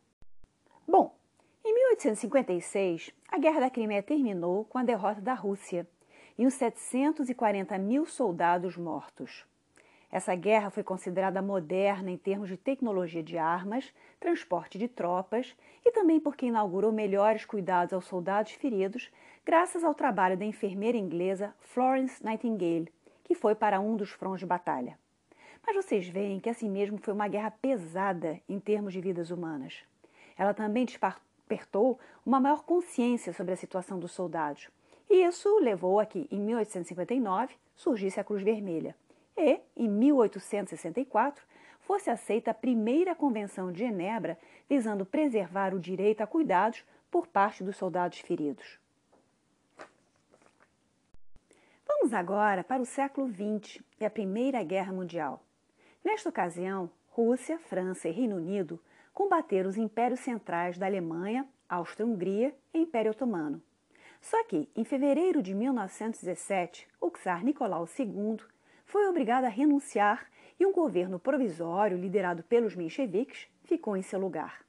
Bom, 0.87 1.15
em 1.63 1.71
1856, 1.71 3.11
a 3.27 3.37
Guerra 3.37 3.59
da 3.59 3.69
Crimeia 3.69 4.01
terminou 4.01 4.65
com 4.65 4.79
a 4.79 4.83
derrota 4.83 5.21
da 5.21 5.35
Rússia 5.35 5.87
e 6.37 6.45
os 6.45 6.53
740 6.53 7.77
mil 7.77 8.05
soldados 8.05 8.77
mortos. 8.77 9.45
Essa 10.11 10.35
guerra 10.35 10.69
foi 10.69 10.83
considerada 10.83 11.41
moderna 11.41 12.11
em 12.11 12.17
termos 12.17 12.47
de 12.47 12.55
tecnologia 12.55 13.23
de 13.23 13.35
armas, 13.35 13.91
transporte 14.19 14.77
de 14.77 14.87
tropas 14.87 15.55
e 15.83 15.91
também 15.91 16.19
porque 16.19 16.45
inaugurou 16.45 16.91
melhores 16.91 17.45
cuidados 17.45 17.93
aos 17.93 18.05
soldados 18.05 18.51
feridos, 18.51 19.09
graças 19.43 19.83
ao 19.83 19.95
trabalho 19.95 20.37
da 20.37 20.45
enfermeira 20.45 20.97
inglesa 20.97 21.53
Florence 21.59 22.23
Nightingale, 22.23 22.93
que 23.23 23.33
foi 23.33 23.55
para 23.55 23.79
um 23.79 23.95
dos 23.95 24.11
fronts 24.11 24.41
de 24.41 24.45
batalha. 24.45 24.99
Mas 25.65 25.75
vocês 25.75 26.07
veem 26.07 26.39
que 26.39 26.49
assim 26.49 26.69
mesmo 26.69 26.99
foi 26.99 27.13
uma 27.13 27.27
guerra 27.27 27.49
pesada 27.49 28.39
em 28.47 28.59
termos 28.59 28.93
de 28.93 29.01
vidas 29.01 29.31
humanas. 29.31 29.83
Ela 30.37 30.53
também 30.53 30.85
despertou 30.85 31.97
uma 32.25 32.39
maior 32.39 32.63
consciência 32.63 33.33
sobre 33.33 33.53
a 33.53 33.57
situação 33.57 33.97
dos 33.97 34.11
soldados. 34.11 34.69
E 35.13 35.25
isso 35.25 35.59
levou 35.59 35.99
a 35.99 36.07
que, 36.07 36.27
em 36.31 36.39
1859, 36.39 37.53
surgisse 37.75 38.19
a 38.19 38.23
Cruz 38.23 38.41
Vermelha 38.41 38.95
e, 39.37 39.59
em 39.77 39.87
1864, 39.87 41.45
fosse 41.81 42.09
aceita 42.09 42.49
a 42.49 42.53
primeira 42.55 43.13
Convenção 43.13 43.71
de 43.71 43.77
Genebra 43.77 44.39
visando 44.67 45.05
preservar 45.05 45.71
o 45.71 45.79
direito 45.79 46.21
a 46.21 46.25
cuidados 46.25 46.83
por 47.11 47.27
parte 47.27 47.63
dos 47.63 47.77
soldados 47.77 48.21
feridos. 48.21 48.79
Vamos 51.87 52.11
agora 52.11 52.63
para 52.63 52.81
o 52.81 52.85
século 52.85 53.27
XX 53.27 53.83
e 53.99 54.05
a 54.05 54.09
Primeira 54.09 54.63
Guerra 54.63 54.91
Mundial. 54.91 55.43
Nesta 56.03 56.29
ocasião, 56.29 56.89
Rússia, 57.09 57.59
França 57.59 58.09
e 58.09 58.11
Reino 58.11 58.37
Unido 58.37 58.79
combateram 59.13 59.69
os 59.69 59.77
impérios 59.77 60.21
centrais 60.21 60.79
da 60.79 60.87
Alemanha, 60.87 61.47
Áustria-Hungria 61.69 62.51
e 62.73 62.79
Império 62.79 63.11
Otomano. 63.11 63.61
Só 64.23 64.41
que, 64.45 64.69
em 64.73 64.85
fevereiro 64.85 65.43
de 65.43 65.53
1917, 65.53 66.87
o 67.01 67.11
czar 67.11 67.43
Nicolau 67.43 67.85
II 67.99 68.37
foi 68.85 69.05
obrigado 69.05 69.43
a 69.43 69.49
renunciar 69.49 70.25
e 70.57 70.65
um 70.65 70.71
governo 70.71 71.19
provisório 71.19 71.97
liderado 71.97 72.41
pelos 72.41 72.73
mencheviques 72.73 73.49
ficou 73.65 73.97
em 73.97 74.01
seu 74.01 74.17
lugar. 74.17 74.63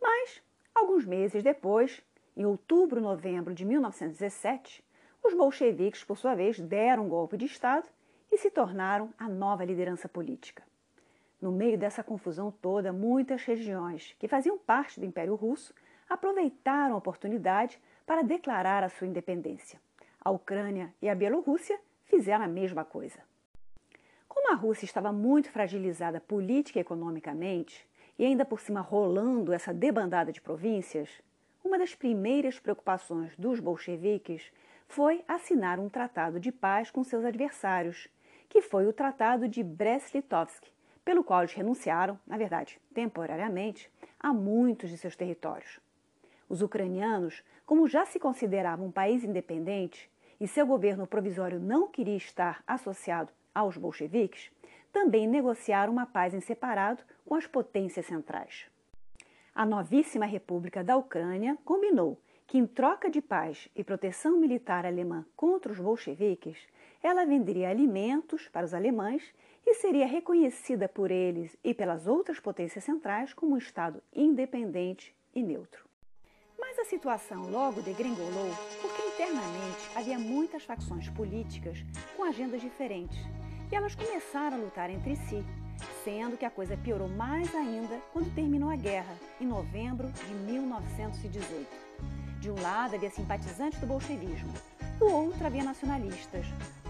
Mas, 0.00 0.40
alguns 0.72 1.04
meses 1.04 1.42
depois, 1.42 2.00
em 2.36 2.46
outubro-novembro 2.46 3.52
de 3.52 3.64
1917, 3.64 4.84
os 5.24 5.34
bolcheviques, 5.34 6.04
por 6.04 6.16
sua 6.16 6.36
vez, 6.36 6.60
deram 6.60 7.06
um 7.06 7.08
golpe 7.08 7.36
de 7.36 7.46
Estado 7.46 7.88
e 8.30 8.38
se 8.38 8.48
tornaram 8.48 9.12
a 9.18 9.28
nova 9.28 9.64
liderança 9.64 10.08
política. 10.08 10.62
No 11.42 11.50
meio 11.50 11.76
dessa 11.76 12.04
confusão 12.04 12.52
toda, 12.52 12.92
muitas 12.92 13.42
regiões 13.42 14.14
que 14.20 14.28
faziam 14.28 14.56
parte 14.56 15.00
do 15.00 15.06
Império 15.06 15.34
Russo 15.34 15.74
aproveitaram 16.08 16.94
a 16.94 16.98
oportunidade 16.98 17.80
para 18.08 18.22
declarar 18.22 18.82
a 18.82 18.88
sua 18.88 19.06
independência. 19.06 19.78
A 20.18 20.30
Ucrânia 20.30 20.94
e 21.02 21.10
a 21.10 21.14
Bielorrússia 21.14 21.78
fizeram 22.06 22.42
a 22.42 22.48
mesma 22.48 22.82
coisa. 22.82 23.18
Como 24.26 24.50
a 24.50 24.54
Rússia 24.54 24.86
estava 24.86 25.12
muito 25.12 25.50
fragilizada 25.50 26.18
política 26.18 26.78
e 26.78 26.80
economicamente, 26.80 27.86
e 28.18 28.24
ainda 28.24 28.46
por 28.46 28.60
cima 28.60 28.80
rolando 28.80 29.52
essa 29.52 29.74
debandada 29.74 30.32
de 30.32 30.40
províncias, 30.40 31.10
uma 31.62 31.78
das 31.78 31.94
primeiras 31.94 32.58
preocupações 32.58 33.36
dos 33.36 33.60
bolcheviques 33.60 34.50
foi 34.88 35.22
assinar 35.28 35.78
um 35.78 35.90
tratado 35.90 36.40
de 36.40 36.50
paz 36.50 36.90
com 36.90 37.04
seus 37.04 37.26
adversários, 37.26 38.08
que 38.48 38.62
foi 38.62 38.86
o 38.86 38.92
Tratado 38.92 39.46
de 39.46 39.62
Brest-Litovsk, 39.62 40.64
pelo 41.04 41.22
qual 41.22 41.40
eles 41.40 41.52
renunciaram, 41.52 42.18
na 42.26 42.38
verdade, 42.38 42.80
temporariamente, 42.94 43.92
a 44.18 44.32
muitos 44.32 44.88
de 44.88 44.96
seus 44.96 45.14
territórios. 45.14 45.78
Os 46.48 46.62
ucranianos, 46.62 47.42
como 47.66 47.86
já 47.86 48.06
se 48.06 48.18
consideravam 48.18 48.86
um 48.86 48.92
país 48.92 49.22
independente 49.22 50.10
e 50.40 50.48
seu 50.48 50.66
governo 50.66 51.06
provisório 51.06 51.60
não 51.60 51.88
queria 51.88 52.16
estar 52.16 52.62
associado 52.66 53.30
aos 53.54 53.76
bolcheviques, 53.76 54.50
também 54.92 55.26
negociaram 55.26 55.92
uma 55.92 56.06
paz 56.06 56.32
em 56.32 56.40
separado 56.40 57.02
com 57.26 57.34
as 57.34 57.46
potências 57.46 58.06
centrais. 58.06 58.66
A 59.54 59.66
novíssima 59.66 60.24
República 60.24 60.82
da 60.82 60.96
Ucrânia 60.96 61.58
combinou 61.64 62.18
que, 62.46 62.56
em 62.56 62.66
troca 62.66 63.10
de 63.10 63.20
paz 63.20 63.68
e 63.76 63.84
proteção 63.84 64.38
militar 64.38 64.86
alemã 64.86 65.26
contra 65.36 65.70
os 65.70 65.78
bolcheviques, 65.78 66.56
ela 67.02 67.26
venderia 67.26 67.68
alimentos 67.68 68.48
para 68.48 68.64
os 68.64 68.72
alemães 68.72 69.34
e 69.66 69.74
seria 69.74 70.06
reconhecida 70.06 70.88
por 70.88 71.10
eles 71.10 71.54
e 71.62 71.74
pelas 71.74 72.06
outras 72.06 72.40
potências 72.40 72.84
centrais 72.84 73.34
como 73.34 73.54
um 73.54 73.58
Estado 73.58 74.02
independente 74.14 75.14
e 75.34 75.42
neutro. 75.42 75.87
Mas 76.58 76.78
a 76.78 76.84
situação 76.84 77.48
logo 77.50 77.80
degringolou 77.80 78.50
porque 78.82 79.02
internamente 79.02 79.90
havia 79.94 80.18
muitas 80.18 80.64
facções 80.64 81.08
políticas 81.10 81.84
com 82.16 82.24
agendas 82.24 82.60
diferentes 82.60 83.18
e 83.70 83.76
elas 83.76 83.94
começaram 83.94 84.56
a 84.56 84.60
lutar 84.60 84.90
entre 84.90 85.14
si, 85.14 85.44
sendo 86.02 86.36
que 86.36 86.44
a 86.44 86.50
coisa 86.50 86.76
piorou 86.76 87.08
mais 87.08 87.54
ainda 87.54 88.00
quando 88.12 88.34
terminou 88.34 88.70
a 88.70 88.76
guerra, 88.76 89.14
em 89.40 89.46
novembro 89.46 90.08
de 90.08 90.34
1918. 90.34 91.66
De 92.40 92.50
um 92.50 92.60
lado 92.60 92.94
havia 92.94 93.10
simpatizantes 93.10 93.78
do 93.78 93.86
bolchevismo, 93.86 94.52
do 94.98 95.06
outro 95.06 95.46
havia 95.46 95.62
nacionalistas, 95.62 96.46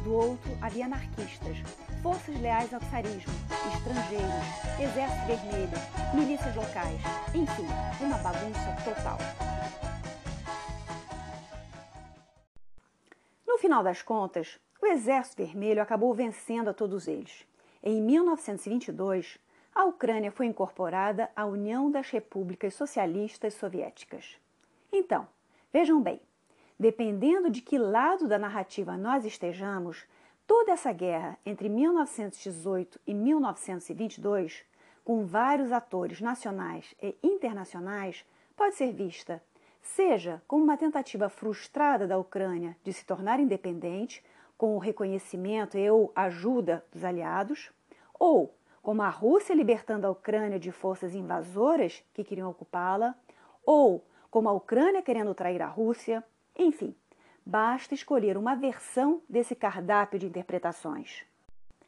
do 0.08 0.14
outro 0.14 0.56
havia 0.62 0.86
anarquistas, 0.86 1.58
forças 2.02 2.40
leais 2.40 2.72
ao 2.72 2.80
czarismo, 2.80 3.30
estrangeiros, 3.76 4.80
exército 4.80 5.26
vermelho, 5.26 5.78
milícias 6.14 6.56
locais, 6.56 7.00
enfim, 7.34 7.66
uma 8.00 8.16
bagunça 8.16 8.74
total. 8.82 9.18
No 13.46 13.58
final 13.58 13.82
das 13.82 14.00
contas, 14.00 14.58
o 14.80 14.86
Exército 14.86 15.44
Vermelho 15.44 15.82
acabou 15.82 16.14
vencendo 16.14 16.68
a 16.68 16.74
todos 16.74 17.06
eles. 17.06 17.46
Em 17.82 18.00
1922, 18.00 19.38
a 19.74 19.84
Ucrânia 19.84 20.32
foi 20.32 20.46
incorporada 20.46 21.30
à 21.36 21.44
União 21.44 21.90
das 21.90 22.08
Repúblicas 22.08 22.72
Socialistas 22.72 23.52
Soviéticas. 23.54 24.38
Então, 24.90 25.28
vejam 25.70 26.00
bem, 26.00 26.18
dependendo 26.78 27.50
de 27.50 27.60
que 27.60 27.78
lado 27.78 28.28
da 28.28 28.38
narrativa 28.38 28.96
nós 28.96 29.24
estejamos, 29.24 30.06
toda 30.46 30.72
essa 30.72 30.92
guerra 30.92 31.38
entre 31.44 31.68
1918 31.68 33.00
e 33.06 33.14
1922, 33.14 34.64
com 35.04 35.24
vários 35.24 35.72
atores 35.72 36.20
nacionais 36.20 36.94
e 37.02 37.16
internacionais, 37.22 38.24
pode 38.56 38.74
ser 38.74 38.92
vista 38.92 39.42
seja 39.82 40.42
como 40.46 40.64
uma 40.64 40.76
tentativa 40.76 41.28
frustrada 41.28 42.06
da 42.06 42.18
Ucrânia 42.18 42.76
de 42.84 42.92
se 42.92 43.04
tornar 43.04 43.40
independente 43.40 44.22
com 44.56 44.74
o 44.74 44.78
reconhecimento 44.78 45.78
e 45.78 45.90
ou 45.90 46.12
ajuda 46.14 46.84
dos 46.92 47.04
aliados, 47.04 47.70
ou 48.18 48.54
como 48.82 49.02
a 49.02 49.08
Rússia 49.08 49.54
libertando 49.54 50.06
a 50.06 50.10
Ucrânia 50.10 50.58
de 50.58 50.72
forças 50.72 51.14
invasoras 51.14 52.02
que 52.12 52.24
queriam 52.24 52.50
ocupá-la, 52.50 53.14
ou 53.64 54.04
como 54.30 54.48
a 54.48 54.52
Ucrânia 54.52 55.02
querendo 55.02 55.34
trair 55.34 55.62
a 55.62 55.66
Rússia, 55.66 56.24
enfim, 56.58 56.94
basta 57.46 57.94
escolher 57.94 58.36
uma 58.36 58.56
versão 58.56 59.22
desse 59.28 59.54
cardápio 59.54 60.18
de 60.18 60.26
interpretações. 60.26 61.24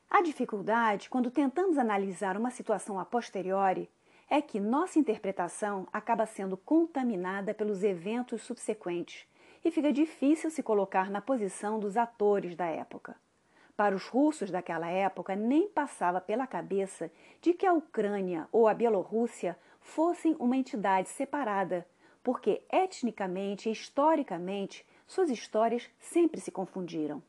A 0.09 0.23
dificuldade, 0.23 1.11
quando 1.11 1.31
tentamos 1.31 1.77
analisar 1.77 2.37
uma 2.37 2.51
situação 2.51 2.99
a 2.99 3.05
posteriori, 3.05 3.91
é 4.29 4.41
que 4.41 4.61
nossa 4.61 4.99
interpretação 4.99 5.89
acaba 5.93 6.25
sendo 6.25 6.57
contaminada 6.57 7.53
pelos 7.53 7.83
eventos 7.83 8.43
subsequentes 8.43 9.27
e 9.65 9.71
fica 9.71 9.93
difícil 9.93 10.51
se 10.51 10.63
colocar 10.63 11.11
na 11.11 11.21
posição 11.21 11.79
dos 11.79 11.97
atores 11.97 12.55
da 12.55 12.67
época. 12.67 13.17
Para 13.77 13.95
os 13.95 14.07
russos 14.07 14.51
daquela 14.51 14.89
época, 14.89 15.35
nem 15.35 15.69
passava 15.69 16.21
pela 16.21 16.47
cabeça 16.47 17.11
de 17.41 17.53
que 17.53 17.67
a 17.67 17.73
Ucrânia 17.73 18.49
ou 18.53 18.69
a 18.69 18.75
Bielorrússia 18.75 19.59
fossem 19.81 20.37
uma 20.39 20.57
entidade 20.57 21.09
separada, 21.09 21.87
porque 22.23 22.63
etnicamente 22.71 23.69
e 23.69 23.73
historicamente 23.73 24.87
suas 25.07 25.31
histórias 25.31 25.89
sempre 25.99 26.41
se 26.41 26.51
confundiram. 26.51 27.23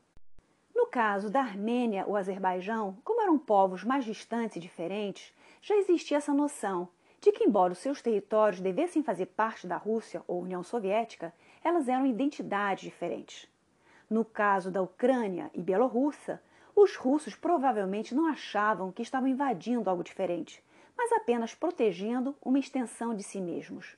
No 0.74 0.86
caso 0.86 1.30
da 1.30 1.40
Armênia 1.40 2.04
ou 2.06 2.16
Azerbaijão, 2.16 2.96
como 3.04 3.20
eram 3.22 3.38
povos 3.38 3.84
mais 3.84 4.04
distantes 4.04 4.56
e 4.56 4.60
diferentes, 4.60 5.32
já 5.60 5.76
existia 5.76 6.16
essa 6.16 6.32
noção 6.32 6.88
de 7.20 7.30
que, 7.30 7.44
embora 7.44 7.72
os 7.72 7.78
seus 7.78 8.02
territórios 8.02 8.60
devessem 8.60 9.02
fazer 9.02 9.26
parte 9.26 9.66
da 9.66 9.76
Rússia 9.76 10.22
ou 10.26 10.42
União 10.42 10.62
Soviética, 10.62 11.32
elas 11.62 11.88
eram 11.88 12.04
identidades 12.04 12.82
diferentes. 12.82 13.48
No 14.10 14.24
caso 14.24 14.70
da 14.70 14.82
Ucrânia 14.82 15.50
e 15.54 15.62
Bielorrússia, 15.62 16.42
os 16.74 16.96
russos 16.96 17.34
provavelmente 17.34 18.14
não 18.14 18.26
achavam 18.26 18.90
que 18.90 19.02
estavam 19.02 19.28
invadindo 19.28 19.88
algo 19.88 20.02
diferente, 20.02 20.62
mas 20.96 21.12
apenas 21.12 21.54
protegendo 21.54 22.36
uma 22.44 22.58
extensão 22.58 23.14
de 23.14 23.22
si 23.22 23.40
mesmos. 23.40 23.96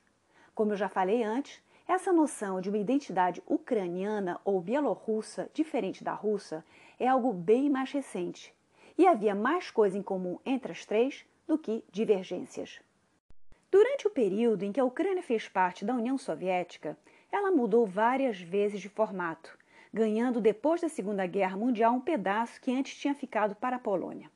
Como 0.55 0.71
eu 0.71 0.77
já 0.77 0.87
falei 0.87 1.21
antes, 1.21 1.61
essa 1.85 2.13
noção 2.13 2.61
de 2.61 2.69
uma 2.69 2.77
identidade 2.77 3.43
ucraniana 3.45 4.39
ou 4.45 4.61
bielorrussa 4.61 5.49
diferente 5.53 6.01
da 6.01 6.13
russa 6.13 6.63
é 6.97 7.05
algo 7.09 7.33
bem 7.33 7.69
mais 7.69 7.91
recente, 7.91 8.55
e 8.97 9.05
havia 9.05 9.35
mais 9.35 9.69
coisa 9.69 9.97
em 9.97 10.01
comum 10.01 10.39
entre 10.45 10.71
as 10.71 10.85
três 10.85 11.25
do 11.45 11.57
que 11.57 11.83
divergências. 11.91 12.79
Durante 13.69 14.07
o 14.07 14.09
período 14.09 14.63
em 14.63 14.71
que 14.71 14.79
a 14.79 14.85
Ucrânia 14.85 15.21
fez 15.21 15.49
parte 15.49 15.83
da 15.83 15.93
União 15.93 16.17
Soviética, 16.17 16.97
ela 17.29 17.51
mudou 17.51 17.85
várias 17.85 18.39
vezes 18.39 18.79
de 18.79 18.87
formato, 18.87 19.57
ganhando 19.93 20.39
depois 20.39 20.79
da 20.79 20.87
Segunda 20.87 21.27
Guerra 21.27 21.57
Mundial 21.57 21.93
um 21.93 21.99
pedaço 21.99 22.61
que 22.61 22.71
antes 22.71 22.95
tinha 22.95 23.13
ficado 23.13 23.55
para 23.55 23.75
a 23.75 23.79
Polônia. 23.79 24.31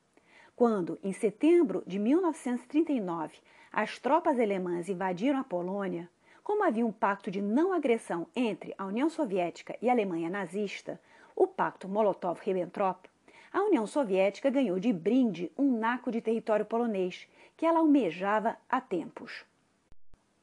Quando, 0.53 0.99
em 1.01 1.13
setembro 1.13 1.81
de 1.87 1.97
1939, 1.97 3.39
as 3.71 3.99
tropas 3.99 4.39
alemãs 4.39 4.89
invadiram 4.89 5.39
a 5.39 5.43
Polônia, 5.43 6.09
como 6.43 6.63
havia 6.63 6.85
um 6.85 6.91
pacto 6.91 7.29
de 7.29 7.41
não 7.41 7.71
agressão 7.71 8.27
entre 8.35 8.73
a 8.77 8.85
União 8.85 9.09
Soviética 9.09 9.77
e 9.81 9.89
a 9.89 9.91
Alemanha 9.91 10.29
nazista, 10.29 10.99
o 11.35 11.45
Pacto 11.45 11.87
Molotov-Ribbentrop, 11.87 13.07
a 13.51 13.63
União 13.63 13.87
Soviética 13.87 14.49
ganhou 14.49 14.79
de 14.79 14.93
brinde 14.93 15.51
um 15.57 15.77
naco 15.77 16.11
de 16.11 16.21
território 16.21 16.65
polonês 16.65 17.27
que 17.57 17.65
ela 17.65 17.79
almejava 17.79 18.57
há 18.69 18.79
tempos. 18.79 19.43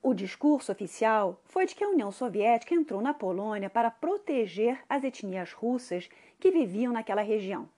O 0.02 0.14
discurso 0.14 0.70
oficial 0.70 1.40
foi 1.44 1.66
de 1.66 1.74
que 1.74 1.82
a 1.82 1.88
União 1.88 2.12
Soviética 2.12 2.74
entrou 2.74 3.00
na 3.00 3.12
Polônia 3.12 3.68
para 3.68 3.90
proteger 3.90 4.80
as 4.88 5.02
etnias 5.02 5.52
russas 5.52 6.08
que 6.38 6.50
viviam 6.50 6.92
naquela 6.92 7.22
região. 7.22 7.68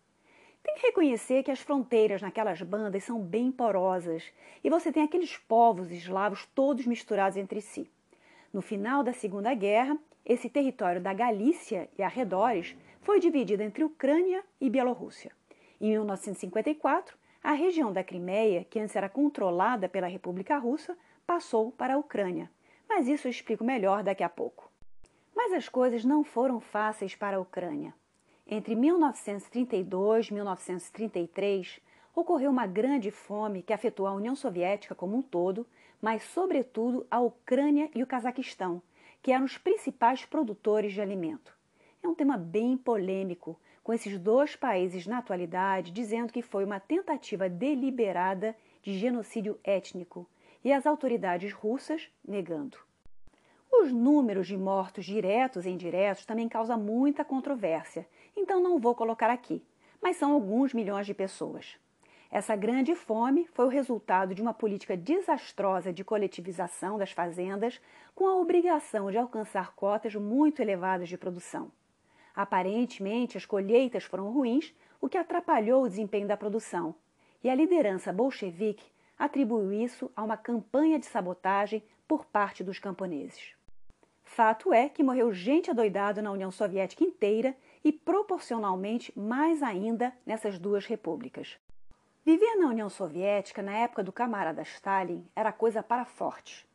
Tem 0.68 0.74
que 0.74 0.86
reconhecer 0.88 1.42
que 1.42 1.50
as 1.50 1.60
fronteiras 1.60 2.20
naquelas 2.20 2.60
bandas 2.60 3.02
são 3.02 3.18
bem 3.18 3.50
porosas 3.50 4.22
e 4.62 4.68
você 4.68 4.92
tem 4.92 5.02
aqueles 5.02 5.34
povos 5.34 5.90
eslavos 5.90 6.44
todos 6.54 6.84
misturados 6.84 7.38
entre 7.38 7.62
si. 7.62 7.90
No 8.52 8.60
final 8.60 9.02
da 9.02 9.14
Segunda 9.14 9.54
Guerra, 9.54 9.96
esse 10.26 10.50
território 10.50 11.00
da 11.00 11.14
Galícia 11.14 11.88
e 11.96 12.02
arredores 12.02 12.76
foi 13.00 13.18
dividido 13.18 13.62
entre 13.62 13.82
Ucrânia 13.82 14.44
e 14.60 14.68
Bielorrússia. 14.68 15.32
Em 15.80 15.88
1954, 15.92 17.16
a 17.42 17.52
região 17.52 17.90
da 17.90 18.04
Crimeia, 18.04 18.66
que 18.68 18.78
antes 18.78 18.94
era 18.94 19.08
controlada 19.08 19.88
pela 19.88 20.06
República 20.06 20.58
Russa, 20.58 20.98
passou 21.26 21.72
para 21.72 21.94
a 21.94 21.98
Ucrânia, 21.98 22.50
mas 22.86 23.08
isso 23.08 23.26
eu 23.26 23.30
explico 23.30 23.64
melhor 23.64 24.02
daqui 24.02 24.22
a 24.22 24.28
pouco. 24.28 24.70
Mas 25.34 25.50
as 25.54 25.66
coisas 25.66 26.04
não 26.04 26.22
foram 26.22 26.60
fáceis 26.60 27.14
para 27.14 27.38
a 27.38 27.40
Ucrânia. 27.40 27.94
Entre 28.50 28.74
1932 28.74 30.28
e 30.28 30.32
1933, 30.32 31.80
ocorreu 32.16 32.50
uma 32.50 32.66
grande 32.66 33.10
fome 33.10 33.62
que 33.62 33.74
afetou 33.74 34.06
a 34.06 34.14
União 34.14 34.34
Soviética 34.34 34.94
como 34.94 35.18
um 35.18 35.20
todo, 35.20 35.66
mas, 36.00 36.22
sobretudo, 36.22 37.06
a 37.10 37.20
Ucrânia 37.20 37.90
e 37.94 38.02
o 38.02 38.06
Cazaquistão, 38.06 38.80
que 39.20 39.32
eram 39.32 39.44
os 39.44 39.58
principais 39.58 40.24
produtores 40.24 40.94
de 40.94 41.00
alimento. 41.02 41.54
É 42.02 42.08
um 42.08 42.14
tema 42.14 42.38
bem 42.38 42.74
polêmico, 42.74 43.60
com 43.84 43.92
esses 43.92 44.18
dois 44.18 44.56
países 44.56 45.06
na 45.06 45.18
atualidade 45.18 45.92
dizendo 45.92 46.32
que 46.32 46.40
foi 46.40 46.64
uma 46.64 46.80
tentativa 46.80 47.50
deliberada 47.50 48.56
de 48.82 48.98
genocídio 48.98 49.60
étnico 49.62 50.26
e 50.64 50.72
as 50.72 50.86
autoridades 50.86 51.52
russas 51.52 52.08
negando. 52.26 52.78
Os 53.70 53.92
números 53.92 54.46
de 54.46 54.56
mortos 54.56 55.04
diretos 55.04 55.66
e 55.66 55.70
indiretos 55.70 56.24
também 56.24 56.48
causam 56.48 56.78
muita 56.80 57.24
controvérsia, 57.24 58.08
então 58.38 58.62
não 58.62 58.78
vou 58.78 58.94
colocar 58.94 59.30
aqui, 59.30 59.62
mas 60.00 60.16
são 60.16 60.32
alguns 60.32 60.72
milhões 60.72 61.06
de 61.06 61.14
pessoas. 61.14 61.76
Essa 62.30 62.54
grande 62.54 62.94
fome 62.94 63.48
foi 63.52 63.64
o 63.64 63.70
resultado 63.70 64.34
de 64.34 64.42
uma 64.42 64.52
política 64.52 64.96
desastrosa 64.96 65.92
de 65.92 66.04
coletivização 66.04 66.98
das 66.98 67.10
fazendas, 67.10 67.80
com 68.14 68.26
a 68.26 68.36
obrigação 68.36 69.10
de 69.10 69.16
alcançar 69.16 69.74
cotas 69.74 70.14
muito 70.14 70.60
elevadas 70.60 71.08
de 71.08 71.16
produção. 71.16 71.72
Aparentemente, 72.36 73.36
as 73.36 73.46
colheitas 73.46 74.04
foram 74.04 74.30
ruins, 74.30 74.74
o 75.00 75.08
que 75.08 75.16
atrapalhou 75.16 75.84
o 75.84 75.88
desempenho 75.88 76.28
da 76.28 76.36
produção, 76.36 76.94
e 77.42 77.48
a 77.48 77.54
liderança 77.54 78.12
bolchevique 78.12 78.92
atribuiu 79.18 79.72
isso 79.72 80.10
a 80.14 80.22
uma 80.22 80.36
campanha 80.36 80.98
de 80.98 81.06
sabotagem 81.06 81.82
por 82.06 82.26
parte 82.26 82.62
dos 82.62 82.78
camponeses. 82.78 83.54
Fato 84.22 84.72
é 84.72 84.88
que 84.88 85.02
morreu 85.02 85.32
gente 85.32 85.70
adoidado 85.70 86.20
na 86.20 86.30
União 86.30 86.50
Soviética 86.50 87.02
inteira 87.02 87.56
e 87.84 87.92
proporcionalmente 87.92 89.12
mais 89.18 89.62
ainda 89.62 90.12
nessas 90.24 90.58
duas 90.58 90.86
repúblicas. 90.86 91.58
Viver 92.24 92.56
na 92.56 92.68
União 92.68 92.90
Soviética 92.90 93.62
na 93.62 93.72
época 93.72 94.02
do 94.02 94.12
camarada 94.12 94.62
Stalin 94.62 95.26
era 95.34 95.52
coisa 95.52 95.82
para 95.82 96.04
fortes, 96.04 96.66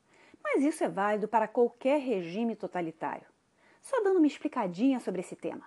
mas 0.44 0.63
isso 0.63 0.84
é 0.84 0.89
válido 0.89 1.28
para 1.28 1.48
qualquer 1.48 2.00
regime 2.00 2.56
totalitário. 2.56 3.26
Só 3.82 4.02
dando 4.04 4.18
uma 4.18 4.28
explicadinha 4.28 5.00
sobre 5.00 5.22
esse 5.22 5.36
tema. 5.36 5.66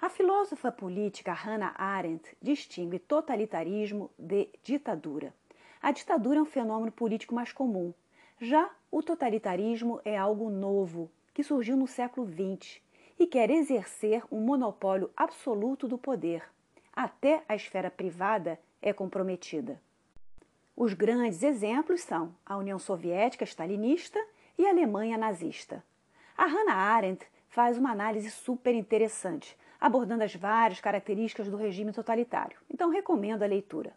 A 0.00 0.10
filósofa 0.10 0.70
política 0.70 1.32
Hannah 1.32 1.74
Arendt 1.78 2.36
distingue 2.42 2.98
totalitarismo 2.98 4.10
de 4.18 4.50
ditadura. 4.62 5.32
A 5.80 5.90
ditadura 5.90 6.38
é 6.38 6.42
um 6.42 6.46
fenômeno 6.46 6.92
político 6.92 7.34
mais 7.34 7.52
comum. 7.52 7.94
Já 8.38 8.70
o 8.90 9.02
totalitarismo 9.02 10.00
é 10.04 10.18
algo 10.18 10.50
novo, 10.50 11.10
que 11.32 11.42
surgiu 11.42 11.76
no 11.76 11.86
século 11.86 12.26
XX 12.26 12.82
e 13.18 13.26
quer 13.26 13.50
exercer 13.50 14.22
um 14.30 14.40
monopólio 14.40 15.10
absoluto 15.16 15.86
do 15.86 15.98
poder. 15.98 16.42
Até 16.92 17.42
a 17.48 17.54
esfera 17.54 17.90
privada 17.90 18.58
é 18.80 18.92
comprometida. 18.92 19.80
Os 20.76 20.92
grandes 20.92 21.42
exemplos 21.42 22.02
são 22.02 22.34
a 22.44 22.56
União 22.56 22.78
Soviética 22.78 23.44
stalinista 23.44 24.18
e 24.58 24.66
a 24.66 24.70
Alemanha 24.70 25.16
nazista. 25.16 25.84
A 26.36 26.46
Hannah 26.46 26.74
Arendt 26.74 27.26
faz 27.48 27.78
uma 27.78 27.92
análise 27.92 28.30
super 28.30 28.74
interessante, 28.74 29.56
abordando 29.80 30.24
as 30.24 30.34
várias 30.34 30.80
características 30.80 31.48
do 31.48 31.56
regime 31.56 31.92
totalitário. 31.92 32.58
Então, 32.68 32.90
recomendo 32.90 33.44
a 33.44 33.46
leitura. 33.46 33.92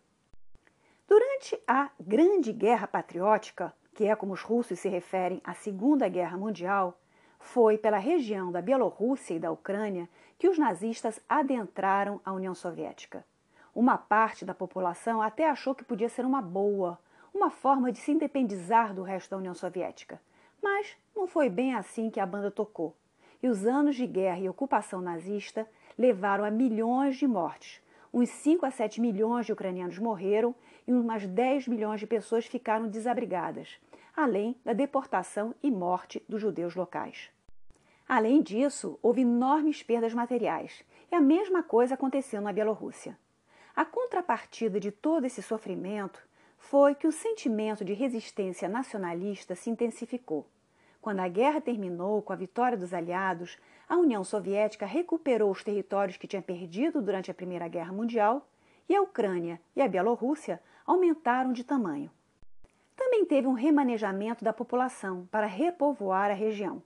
Durante 1.07 1.59
a 1.65 1.89
Grande 1.99 2.51
Guerra 2.51 2.85
Patriótica, 2.85 3.73
que 3.95 4.05
é 4.05 4.15
como 4.15 4.33
os 4.33 4.41
russos 4.41 4.77
se 4.77 4.89
referem 4.89 5.41
à 5.43 5.55
Segunda 5.55 6.07
Guerra 6.07 6.37
Mundial, 6.37 6.99
foi 7.39 7.77
pela 7.77 7.97
região 7.97 8.51
da 8.51 8.61
Bielorrússia 8.61 9.35
e 9.35 9.39
da 9.39 9.51
Ucrânia 9.51 10.09
que 10.37 10.47
os 10.47 10.57
nazistas 10.57 11.19
adentraram 11.27 12.19
a 12.23 12.31
União 12.31 12.53
Soviética. 12.53 13.25
Uma 13.73 13.97
parte 13.97 14.45
da 14.45 14.53
população 14.53 15.21
até 15.21 15.49
achou 15.49 15.75
que 15.75 15.83
podia 15.83 16.09
ser 16.09 16.25
uma 16.25 16.41
boa, 16.41 16.99
uma 17.33 17.49
forma 17.49 17.91
de 17.91 17.99
se 17.99 18.11
independizar 18.11 18.93
do 18.93 19.03
resto 19.03 19.31
da 19.31 19.37
União 19.37 19.53
Soviética. 19.53 20.21
Mas 20.61 20.95
não 21.15 21.27
foi 21.27 21.49
bem 21.49 21.73
assim 21.75 22.09
que 22.09 22.19
a 22.19 22.25
banda 22.25 22.49
tocou 22.49 22.95
e 23.41 23.47
os 23.47 23.65
anos 23.65 23.95
de 23.95 24.05
guerra 24.05 24.39
e 24.39 24.49
ocupação 24.49 25.01
nazista 25.01 25.67
levaram 25.97 26.43
a 26.43 26.51
milhões 26.51 27.17
de 27.17 27.27
mortes. 27.27 27.81
Uns 28.13 28.29
5 28.29 28.65
a 28.65 28.71
7 28.71 29.01
milhões 29.01 29.45
de 29.45 29.53
ucranianos 29.53 29.99
morreram 29.99 30.55
e 30.87 30.93
umas 30.93 31.27
10 31.27 31.67
milhões 31.67 31.99
de 31.99 32.07
pessoas 32.07 32.45
ficaram 32.45 32.87
desabrigadas, 32.87 33.77
além 34.17 34.59
da 34.65 34.73
deportação 34.73 35.53
e 35.61 35.69
morte 35.69 36.23
dos 36.27 36.41
judeus 36.41 36.75
locais. 36.75 37.29
Além 38.09 38.41
disso, 38.41 38.97
houve 38.99 39.21
enormes 39.21 39.83
perdas 39.83 40.11
materiais, 40.11 40.83
e 41.11 41.15
a 41.15 41.21
mesma 41.21 41.61
coisa 41.61 41.93
aconteceu 41.93 42.41
na 42.41 42.51
Bielorrússia. 42.51 43.15
A 43.75 43.85
contrapartida 43.85 44.79
de 44.79 44.91
todo 44.91 45.25
esse 45.25 45.43
sofrimento 45.43 46.19
foi 46.57 46.95
que 46.95 47.05
o 47.05 47.11
sentimento 47.11 47.85
de 47.85 47.93
resistência 47.93 48.67
nacionalista 48.67 49.53
se 49.53 49.69
intensificou. 49.69 50.47
Quando 50.99 51.19
a 51.19 51.27
guerra 51.27 51.61
terminou 51.61 52.23
com 52.23 52.33
a 52.33 52.35
vitória 52.35 52.75
dos 52.75 52.95
aliados, 52.95 53.55
a 53.87 53.97
União 53.97 54.23
Soviética 54.23 54.87
recuperou 54.87 55.51
os 55.51 55.63
territórios 55.63 56.17
que 56.17 56.27
tinha 56.27 56.41
perdido 56.41 57.03
durante 57.03 57.29
a 57.29 57.35
Primeira 57.35 57.67
Guerra 57.67 57.93
Mundial 57.93 58.49
e 58.89 58.95
a 58.95 59.01
Ucrânia 59.01 59.61
e 59.75 59.81
a 59.81 59.87
Bielorrússia 59.87 60.59
aumentaram 60.87 61.53
de 61.53 61.63
tamanho. 61.63 62.09
Também 62.97 63.23
teve 63.25 63.47
um 63.47 63.53
remanejamento 63.53 64.43
da 64.43 64.51
população 64.51 65.27
para 65.31 65.45
repovoar 65.45 66.31
a 66.31 66.33
região. 66.33 66.81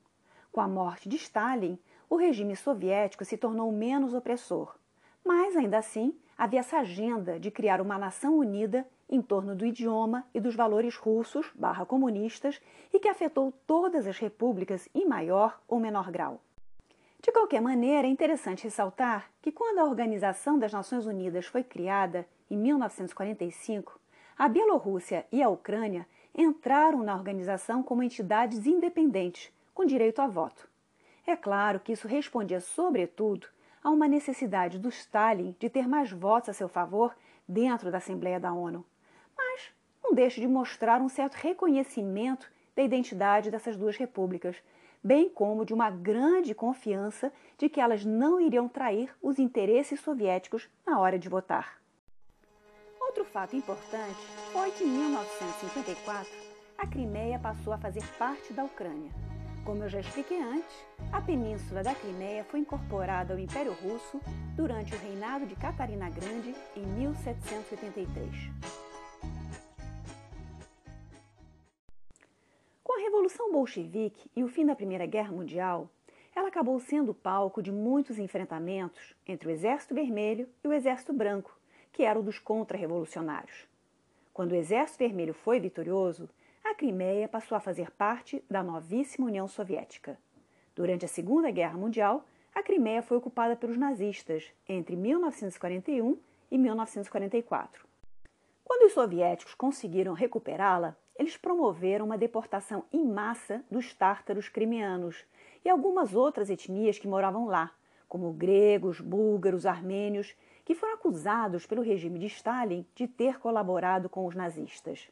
Com 0.52 0.60
a 0.60 0.68
morte 0.68 1.08
de 1.08 1.16
Stalin, 1.16 1.80
o 2.10 2.18
regime 2.18 2.54
soviético 2.58 3.24
se 3.24 3.38
tornou 3.38 3.72
menos 3.72 4.14
opressor, 4.14 4.76
mas 5.24 5.56
ainda 5.56 5.78
assim 5.78 6.14
havia 6.38 6.60
essa 6.60 6.80
agenda 6.80 7.40
de 7.40 7.50
criar 7.50 7.80
uma 7.80 7.98
nação 7.98 8.38
unida 8.38 8.86
em 9.10 9.22
torno 9.22 9.56
do 9.56 9.66
idioma 9.66 10.28
e 10.34 10.42
dos 10.42 10.54
valores 10.54 10.98
russos 10.98 11.50
barra 11.56 11.86
comunistas 11.86 12.62
e 12.92 13.00
que 13.00 13.08
afetou 13.08 13.54
todas 13.66 14.06
as 14.06 14.18
repúblicas 14.18 14.90
em 14.94 15.08
maior 15.08 15.62
ou 15.66 15.80
menor 15.80 16.12
grau. 16.12 16.42
De 17.22 17.32
qualquer 17.32 17.62
maneira, 17.62 18.06
é 18.06 18.12
interessante 18.12 18.66
ressaltar 18.66 19.32
que 19.42 19.52
quando 19.52 19.80
a 19.80 19.86
Organização 19.86 20.60
das 20.60 20.74
Nações 20.74 21.06
Unidas 21.06 21.46
foi 21.46 21.64
criada, 21.64 22.28
em 22.50 22.58
1945, 22.58 24.01
a 24.42 24.50
Bielorrússia 24.50 25.24
e 25.32 25.44
a 25.44 25.50
Ucrânia 25.50 26.08
entraram 26.36 27.04
na 27.04 27.14
organização 27.14 27.84
como 27.84 28.02
entidades 28.02 28.66
independentes, 28.66 29.54
com 29.72 29.86
direito 29.86 30.20
a 30.20 30.26
voto. 30.26 30.68
É 31.28 31.36
claro 31.36 31.80
que 31.80 31.92
isso 31.92 32.08
respondia, 32.08 32.60
sobretudo, 32.60 33.46
a 33.84 33.92
uma 33.92 34.08
necessidade 34.08 34.80
do 34.80 34.90
Stalin 34.90 35.56
de 35.60 35.70
ter 35.70 35.88
mais 35.88 36.12
votos 36.12 36.50
a 36.50 36.54
seu 36.54 36.68
favor 36.68 37.16
dentro 37.48 37.92
da 37.92 38.00
Assembleia 38.00 38.40
da 38.40 38.52
ONU. 38.52 38.84
Mas 39.38 39.72
não 40.04 40.12
deixa 40.12 40.42
de 40.42 40.48
mostrar 40.48 41.02
um 41.02 41.08
certo 41.08 41.36
reconhecimento 41.36 42.52
da 42.76 42.82
identidade 42.82 43.52
dessas 43.52 43.78
duas 43.78 43.96
repúblicas, 43.96 44.56
bem 45.04 45.30
como 45.30 45.64
de 45.64 45.72
uma 45.72 45.92
grande 45.92 46.56
confiança 46.56 47.32
de 47.60 47.70
que 47.70 47.80
elas 47.80 48.04
não 48.04 48.42
iriam 48.42 48.68
trair 48.68 49.14
os 49.22 49.38
interesses 49.38 50.00
soviéticos 50.00 50.68
na 50.84 51.00
hora 51.00 51.20
de 51.20 51.30
votar. 51.30 51.81
Outro 53.12 53.26
fato 53.26 53.58
importante 53.58 54.16
foi 54.54 54.72
que 54.72 54.86
em 54.86 54.88
1954 54.88 56.32
a 56.78 56.88
Crimeia 56.88 57.38
passou 57.38 57.74
a 57.74 57.78
fazer 57.78 58.06
parte 58.18 58.54
da 58.54 58.64
Ucrânia. 58.64 59.12
Como 59.66 59.84
eu 59.84 59.90
já 59.90 60.00
expliquei 60.00 60.42
antes, 60.42 60.74
a 61.12 61.20
península 61.20 61.84
da 61.84 61.94
Crimeia 61.94 62.46
foi 62.46 62.62
incorporada 62.62 63.34
ao 63.34 63.40
Império 63.40 63.74
Russo 63.74 64.22
durante 64.56 64.96
o 64.96 64.98
reinado 64.98 65.46
de 65.46 65.58
Catarina 65.58 66.10
Grande 66.10 66.56
em 66.74 66.86
1783. 66.86 68.32
Com 72.82 72.98
a 72.98 73.02
Revolução 73.04 73.52
Bolchevique 73.52 74.32
e 74.34 74.42
o 74.42 74.48
fim 74.48 74.66
da 74.66 74.74
Primeira 74.74 75.06
Guerra 75.06 75.34
Mundial, 75.34 75.90
ela 76.34 76.48
acabou 76.48 76.80
sendo 76.80 77.14
palco 77.14 77.62
de 77.62 77.74
muitos 77.74 78.18
enfrentamentos 78.18 79.14
entre 79.28 79.50
o 79.50 79.52
Exército 79.52 79.94
Vermelho 79.94 80.48
e 80.64 80.68
o 80.70 80.72
Exército 80.72 81.12
Branco, 81.12 81.60
que 81.92 82.04
era 82.04 82.20
o 82.20 82.24
dos 82.24 82.40
contra-revolucionários. 82.40 83.68
Quando 84.34 84.54
o 84.54 84.56
Exército 84.56 85.00
Vermelho 85.00 85.34
foi 85.34 85.60
vitorioso, 85.60 86.30
a 86.64 86.74
Crimeia 86.74 87.28
passou 87.28 87.56
a 87.56 87.62
fazer 87.62 87.92
parte 87.92 88.44
da 88.50 88.64
novíssima 88.64 89.28
União 89.28 89.48
Soviética. 89.48 90.18
Durante 90.76 91.06
a 91.06 91.08
Segunda 91.08 91.52
Guerra 91.52 91.78
Mundial, 91.78 92.26
a 92.54 92.64
Crimeia 92.64 93.02
foi 93.02 93.18
ocupada 93.18 93.56
pelos 93.56 93.78
nazistas 93.78 94.52
entre 94.68 94.96
1941 94.96 96.18
e 96.50 96.58
1944. 96.58 97.86
Quando 98.64 98.86
os 98.86 98.94
soviéticos 98.94 99.54
conseguiram 99.54 100.14
recuperá-la, 100.14 100.96
eles 101.18 101.38
promoveram 101.38 102.06
uma 102.06 102.18
deportação 102.18 102.86
em 102.92 103.06
massa 103.06 103.64
dos 103.70 103.94
tártaros 103.94 104.50
crimeanos 104.50 105.26
e 105.64 105.70
algumas 105.70 106.16
outras 106.16 106.50
etnias 106.50 106.98
que 106.98 107.08
moravam 107.08 107.46
lá, 107.46 107.72
como 108.08 108.32
gregos, 108.34 109.00
búlgaros, 109.00 109.66
armênios, 109.66 110.36
que 110.72 110.76
foram 110.76 110.94
acusados 110.94 111.66
pelo 111.66 111.82
regime 111.82 112.18
de 112.18 112.28
Stalin 112.28 112.86
de 112.96 113.06
ter 113.06 113.38
colaborado 113.40 114.08
com 114.08 114.26
os 114.26 114.34
nazistas. 114.34 115.12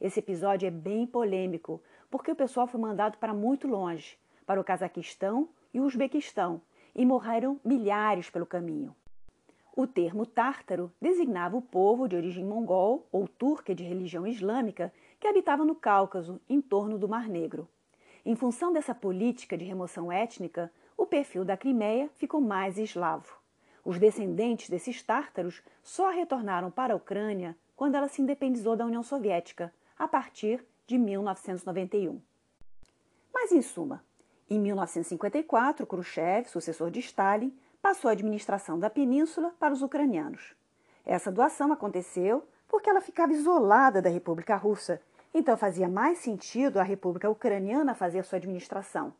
Esse 0.00 0.20
episódio 0.20 0.66
é 0.66 0.70
bem 0.70 1.06
polêmico, 1.06 1.82
porque 2.10 2.30
o 2.30 2.34
pessoal 2.34 2.66
foi 2.66 2.80
mandado 2.80 3.18
para 3.18 3.34
muito 3.34 3.68
longe, 3.68 4.16
para 4.46 4.58
o 4.58 4.64
Cazaquistão 4.64 5.46
e 5.74 5.78
o 5.78 5.84
Uzbequistão, 5.84 6.58
e 6.94 7.04
morreram 7.04 7.60
milhares 7.62 8.30
pelo 8.30 8.46
caminho. 8.46 8.96
O 9.76 9.86
termo 9.86 10.24
tártaro 10.24 10.90
designava 10.98 11.54
o 11.54 11.60
povo 11.60 12.08
de 12.08 12.16
origem 12.16 12.42
mongol 12.42 13.06
ou 13.12 13.28
turca 13.28 13.74
de 13.74 13.84
religião 13.84 14.26
islâmica 14.26 14.90
que 15.20 15.28
habitava 15.28 15.66
no 15.66 15.74
Cáucaso, 15.74 16.40
em 16.48 16.62
torno 16.62 16.96
do 16.96 17.10
Mar 17.10 17.28
Negro. 17.28 17.68
Em 18.24 18.34
função 18.34 18.72
dessa 18.72 18.94
política 18.94 19.54
de 19.54 19.66
remoção 19.66 20.10
étnica, 20.10 20.72
o 20.96 21.04
perfil 21.04 21.44
da 21.44 21.58
Crimeia 21.58 22.08
ficou 22.14 22.40
mais 22.40 22.78
eslavo. 22.78 23.43
Os 23.84 23.98
descendentes 23.98 24.70
desses 24.70 25.02
tártaros 25.02 25.62
só 25.82 26.10
retornaram 26.10 26.70
para 26.70 26.94
a 26.94 26.96
Ucrânia 26.96 27.54
quando 27.76 27.96
ela 27.96 28.08
se 28.08 28.22
independizou 28.22 28.74
da 28.74 28.86
União 28.86 29.02
Soviética, 29.02 29.72
a 29.98 30.08
partir 30.08 30.64
de 30.86 30.96
1991. 30.96 32.20
Mas, 33.32 33.52
em 33.52 33.60
suma, 33.60 34.02
em 34.48 34.58
1954, 34.58 35.86
Khrushchev, 35.86 36.48
sucessor 36.48 36.90
de 36.90 37.00
Stalin, 37.00 37.54
passou 37.82 38.08
a 38.08 38.12
administração 38.12 38.78
da 38.78 38.88
península 38.88 39.54
para 39.58 39.74
os 39.74 39.82
ucranianos. 39.82 40.54
Essa 41.04 41.30
doação 41.30 41.70
aconteceu 41.70 42.46
porque 42.66 42.88
ela 42.88 43.02
ficava 43.02 43.32
isolada 43.32 44.00
da 44.00 44.08
República 44.08 44.56
Russa, 44.56 45.00
então 45.34 45.56
fazia 45.56 45.88
mais 45.88 46.18
sentido 46.18 46.78
a 46.78 46.82
República 46.82 47.28
Ucraniana 47.28 47.94
fazer 47.94 48.24
sua 48.24 48.38
administração. 48.38 49.12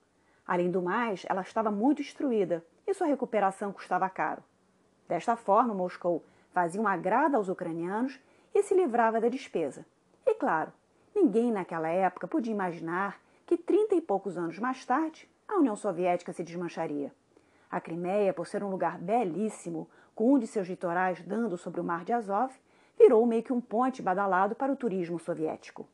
Além 0.47 0.71
do 0.71 0.81
mais, 0.81 1.27
ela 1.29 1.43
estava 1.43 1.71
muito 1.71 1.99
destruída 1.99 2.65
e 2.87 2.95
sua 2.95 3.07
recuperação 3.07 3.73
custava 3.73 4.09
caro. 4.09 4.43
Desta 5.09 5.37
forma, 5.37 5.75
Moscou 5.75 6.23
fazia 6.53 6.81
um 6.81 6.89
agrado 6.89 7.35
aos 7.35 7.49
ucranianos 7.49 8.19
e 8.55 8.63
se 8.63 8.75
livrava 8.75 9.21
da 9.21 9.29
despesa. 9.29 9.85
E 10.27 10.35
claro, 10.35 10.73
ninguém 11.15 11.51
naquela 11.53 11.89
época 11.89 12.29
podia 12.29 12.53
imaginar 12.53 13.21
que 13.45 13.57
trinta 13.57 13.95
e 13.95 14.01
poucos 14.01 14.39
anos 14.39 14.59
mais 14.59 14.85
tarde 14.85 15.29
a 15.47 15.57
União 15.57 15.77
Soviética 15.77 16.33
se 16.33 16.43
desmancharia. 16.43 17.13
A 17.71 17.81
Crimeia, 17.81 18.33
por 18.33 18.47
ser 18.47 18.63
um 18.63 18.71
lugar 18.71 18.99
belíssimo, 18.99 19.89
com 20.15 20.33
um 20.33 20.39
de 20.39 20.47
seus 20.47 20.69
litorais 20.69 21.21
dando 21.23 21.59
sobre 21.59 21.81
o 21.81 21.85
mar 21.85 22.05
de 22.05 22.13
Azov, 22.13 22.53
virou 22.99 23.27
meio 23.27 23.43
que 23.43 23.53
um 23.53 23.61
ponte 23.61 24.01
badalado 24.01 24.55
para 24.55 24.73
o 24.73 24.77
turismo 24.77 25.19
soviético. 25.19 25.87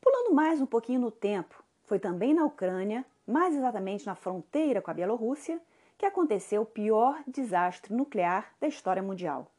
Pulando 0.00 0.32
mais 0.32 0.60
um 0.60 0.66
pouquinho 0.66 1.00
no 1.00 1.10
tempo, 1.10 1.62
foi 1.84 1.98
também 1.98 2.32
na 2.32 2.44
Ucrânia, 2.44 3.04
mais 3.26 3.54
exatamente 3.54 4.06
na 4.06 4.14
fronteira 4.14 4.80
com 4.80 4.90
a 4.90 4.94
Bielorrússia, 4.94 5.60
que 5.98 6.06
aconteceu 6.06 6.62
o 6.62 6.66
pior 6.66 7.20
desastre 7.26 7.92
nuclear 7.92 8.54
da 8.60 8.68
história 8.68 9.02
mundial. 9.02 9.50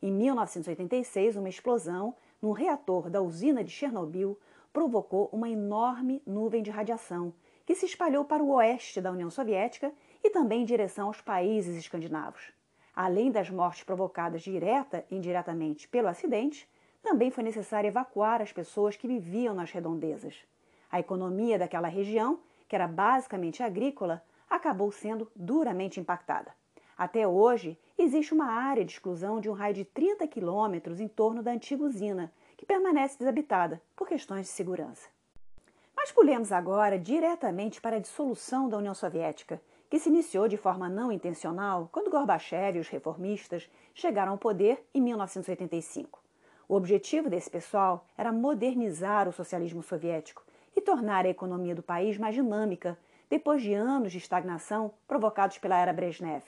Em 0.00 0.12
1986, 0.12 1.34
uma 1.34 1.48
explosão 1.48 2.14
num 2.40 2.52
reator 2.52 3.10
da 3.10 3.20
usina 3.20 3.64
de 3.64 3.72
Chernobyl 3.72 4.38
provocou 4.72 5.28
uma 5.32 5.50
enorme 5.50 6.22
nuvem 6.24 6.62
de 6.62 6.70
radiação 6.70 7.34
que 7.66 7.74
se 7.74 7.84
espalhou 7.84 8.24
para 8.24 8.42
o 8.42 8.52
oeste 8.52 9.00
da 9.00 9.10
União 9.10 9.28
Soviética 9.28 9.92
e 10.22 10.30
também 10.30 10.62
em 10.62 10.64
direção 10.64 11.08
aos 11.08 11.20
países 11.20 11.76
escandinavos. 11.76 12.52
Além 12.94 13.30
das 13.30 13.50
mortes 13.50 13.82
provocadas 13.82 14.42
direta 14.42 15.04
e 15.10 15.16
indiretamente 15.16 15.88
pelo 15.88 16.08
acidente, 16.08 16.68
também 17.02 17.30
foi 17.30 17.42
necessário 17.42 17.88
evacuar 17.88 18.40
as 18.40 18.52
pessoas 18.52 18.96
que 18.96 19.08
viviam 19.08 19.54
nas 19.54 19.72
redondezas. 19.72 20.46
A 20.90 21.00
economia 21.00 21.58
daquela 21.58 21.88
região, 21.88 22.38
que 22.68 22.74
era 22.74 22.86
basicamente 22.86 23.62
agrícola, 23.62 24.22
acabou 24.48 24.90
sendo 24.90 25.30
duramente 25.34 26.00
impactada. 26.00 26.54
Até 26.96 27.28
hoje, 27.28 27.78
existe 27.96 28.34
uma 28.34 28.46
área 28.46 28.84
de 28.84 28.92
exclusão 28.92 29.40
de 29.40 29.48
um 29.48 29.52
raio 29.52 29.74
de 29.74 29.84
30 29.84 30.26
quilômetros 30.26 31.00
em 31.00 31.06
torno 31.06 31.42
da 31.42 31.52
antiga 31.52 31.84
usina, 31.84 32.32
que 32.56 32.66
permanece 32.66 33.18
desabitada 33.18 33.80
por 33.94 34.08
questões 34.08 34.46
de 34.46 34.52
segurança. 34.52 35.08
Mas 35.96 36.10
pulemos 36.10 36.50
agora 36.50 36.98
diretamente 36.98 37.80
para 37.80 37.96
a 37.96 38.00
dissolução 38.00 38.68
da 38.68 38.78
União 38.78 38.94
Soviética, 38.94 39.60
que 39.88 39.98
se 39.98 40.08
iniciou 40.08 40.48
de 40.48 40.56
forma 40.56 40.88
não 40.88 41.10
intencional 41.10 41.88
quando 41.92 42.10
Gorbachev 42.10 42.76
e 42.78 42.80
os 42.80 42.88
reformistas 42.88 43.70
chegaram 43.94 44.32
ao 44.32 44.38
poder 44.38 44.84
em 44.92 45.00
1985. 45.00 46.20
O 46.68 46.74
objetivo 46.74 47.30
desse 47.30 47.48
pessoal 47.48 48.04
era 48.16 48.30
modernizar 48.30 49.28
o 49.28 49.32
socialismo 49.32 49.82
soviético 49.82 50.44
e 50.76 50.80
tornar 50.80 51.24
a 51.24 51.30
economia 51.30 51.74
do 51.74 51.82
país 51.82 52.18
mais 52.18 52.34
dinâmica 52.34 52.98
depois 53.28 53.62
de 53.62 53.74
anos 53.74 54.12
de 54.12 54.18
estagnação 54.18 54.92
provocados 55.06 55.58
pela 55.58 55.78
era 55.78 55.92
Brezhnev. 55.92 56.44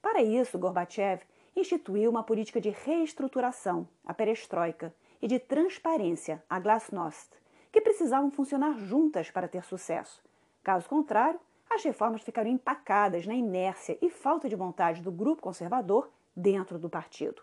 Para 0.00 0.22
isso, 0.22 0.58
Gorbachev 0.58 1.22
instituiu 1.56 2.10
uma 2.10 2.22
política 2.22 2.60
de 2.60 2.70
reestruturação, 2.70 3.88
a 4.04 4.12
perestroika, 4.12 4.94
e 5.22 5.26
de 5.26 5.38
transparência, 5.38 6.42
a 6.50 6.58
glasnost, 6.58 7.30
que 7.72 7.80
precisavam 7.80 8.30
funcionar 8.30 8.78
juntas 8.78 9.30
para 9.30 9.48
ter 9.48 9.64
sucesso. 9.64 10.22
Caso 10.62 10.88
contrário, 10.88 11.40
as 11.70 11.82
reformas 11.82 12.22
ficariam 12.22 12.54
empacadas 12.54 13.26
na 13.26 13.34
inércia 13.34 13.96
e 14.02 14.10
falta 14.10 14.48
de 14.48 14.54
vontade 14.54 15.00
do 15.00 15.10
grupo 15.10 15.42
conservador 15.42 16.10
dentro 16.36 16.78
do 16.78 16.90
partido. 16.90 17.42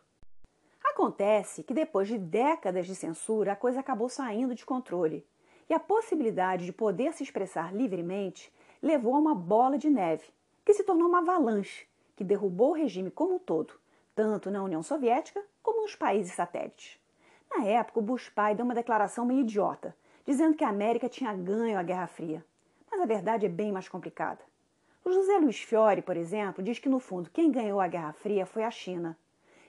Acontece 0.84 1.64
que 1.64 1.74
depois 1.74 2.08
de 2.08 2.18
décadas 2.18 2.86
de 2.86 2.96
censura, 2.96 3.54
a 3.54 3.56
coisa 3.56 3.80
acabou 3.80 4.10
saindo 4.10 4.54
de 4.54 4.66
controle 4.66 5.26
e 5.70 5.74
a 5.74 5.80
possibilidade 5.80 6.66
de 6.66 6.74
poder 6.74 7.14
se 7.14 7.24
expressar 7.24 7.74
livremente 7.74 8.54
levou 8.82 9.16
a 9.16 9.20
uma 9.20 9.36
bola 9.36 9.78
de 9.78 9.90
neve, 9.90 10.26
que 10.66 10.74
se 10.74 10.84
tornou 10.84 11.08
uma 11.08 11.20
avalanche, 11.20 11.88
que 12.16 12.24
derrubou 12.24 12.72
o 12.72 12.76
regime 12.76 13.12
como 13.12 13.36
um 13.36 13.40
todo, 13.40 13.74
tanto 14.16 14.50
na 14.50 14.64
União 14.64 14.82
Soviética 14.82 15.44
como 15.62 15.82
nos 15.82 15.96
países 15.96 16.34
satélites. 16.34 17.00
Na 17.50 17.66
época, 17.66 18.00
o 18.00 18.02
Bush 18.02 18.30
pai 18.30 18.56
deu 18.56 18.66
uma 18.66 18.74
declaração 18.74 19.26
meio 19.26 19.42
idiota, 19.42 19.96
dizendo 20.26 20.56
que 20.56 20.64
a 20.64 20.70
América 20.70 21.10
tinha 21.10 21.34
ganho 21.34 21.78
a 21.78 21.84
Guerra 21.84 22.08
Fria. 22.08 22.46
Mas 22.90 23.02
a 23.02 23.06
verdade 23.06 23.46
é 23.46 23.50
bem 23.50 23.72
mais 23.72 23.88
complicada. 23.88 24.40
O 25.04 25.12
José 25.12 25.38
Luiz 25.38 25.60
Fiore, 25.60 26.02
por 26.02 26.16
exemplo, 26.16 26.64
diz 26.64 26.80
que 26.80 26.90
no 26.90 27.00
fundo 27.00 27.30
quem 27.32 27.52
ganhou 27.52 27.80
a 27.80 27.88
Guerra 27.88 28.14
Fria 28.14 28.46
foi 28.46 28.64
a 28.64 28.72
China. 28.72 29.18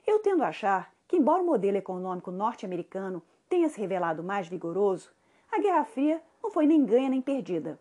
Eu 0.06 0.18
tendo 0.18 0.42
a 0.42 0.48
achar 0.48 0.92
que, 1.08 1.16
embora 1.16 1.42
o 1.42 1.46
modelo 1.46 1.76
econômico 1.76 2.30
norte-americano 2.30 3.22
tenha 3.48 3.68
se 3.68 3.80
revelado 3.80 4.22
mais 4.22 4.48
vigoroso, 4.48 5.10
a 5.50 5.58
Guerra 5.58 5.84
Fria 5.84 6.22
não 6.42 6.50
foi 6.50 6.66
nem 6.66 6.84
ganha 6.84 7.08
nem 7.08 7.20
perdida. 7.20 7.78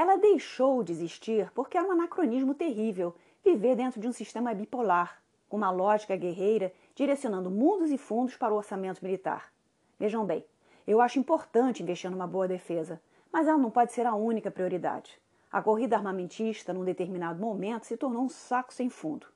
Ela 0.00 0.16
deixou 0.16 0.82
de 0.82 0.92
existir 0.92 1.50
porque 1.54 1.76
era 1.76 1.86
um 1.86 1.92
anacronismo 1.92 2.54
terrível 2.54 3.14
viver 3.44 3.76
dentro 3.76 4.00
de 4.00 4.08
um 4.08 4.12
sistema 4.12 4.54
bipolar, 4.54 5.22
com 5.46 5.58
uma 5.58 5.70
lógica 5.70 6.16
guerreira 6.16 6.72
direcionando 6.94 7.50
mundos 7.50 7.90
e 7.90 7.98
fundos 7.98 8.34
para 8.34 8.54
o 8.54 8.56
orçamento 8.56 9.04
militar. 9.04 9.52
Vejam 9.98 10.24
bem, 10.24 10.42
eu 10.86 11.02
acho 11.02 11.18
importante 11.18 11.82
investir 11.82 12.10
numa 12.10 12.26
boa 12.26 12.48
defesa, 12.48 12.98
mas 13.30 13.46
ela 13.46 13.58
não 13.58 13.70
pode 13.70 13.92
ser 13.92 14.06
a 14.06 14.14
única 14.14 14.50
prioridade. 14.50 15.20
A 15.52 15.60
corrida 15.60 15.96
armamentista, 15.96 16.72
num 16.72 16.82
determinado 16.82 17.38
momento, 17.38 17.84
se 17.84 17.98
tornou 17.98 18.22
um 18.22 18.28
saco 18.30 18.72
sem 18.72 18.88
fundo. 18.88 19.26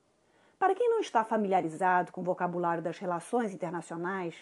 Para 0.59 0.75
quem 0.75 0.89
não 0.89 1.01
está 1.01 1.23
familiarizado 1.25 2.11
com 2.11 2.23
o 2.23 2.25
vocabulário 2.25 2.83
das 2.83 2.99
relações 2.99 3.53
internacionais, 3.53 4.35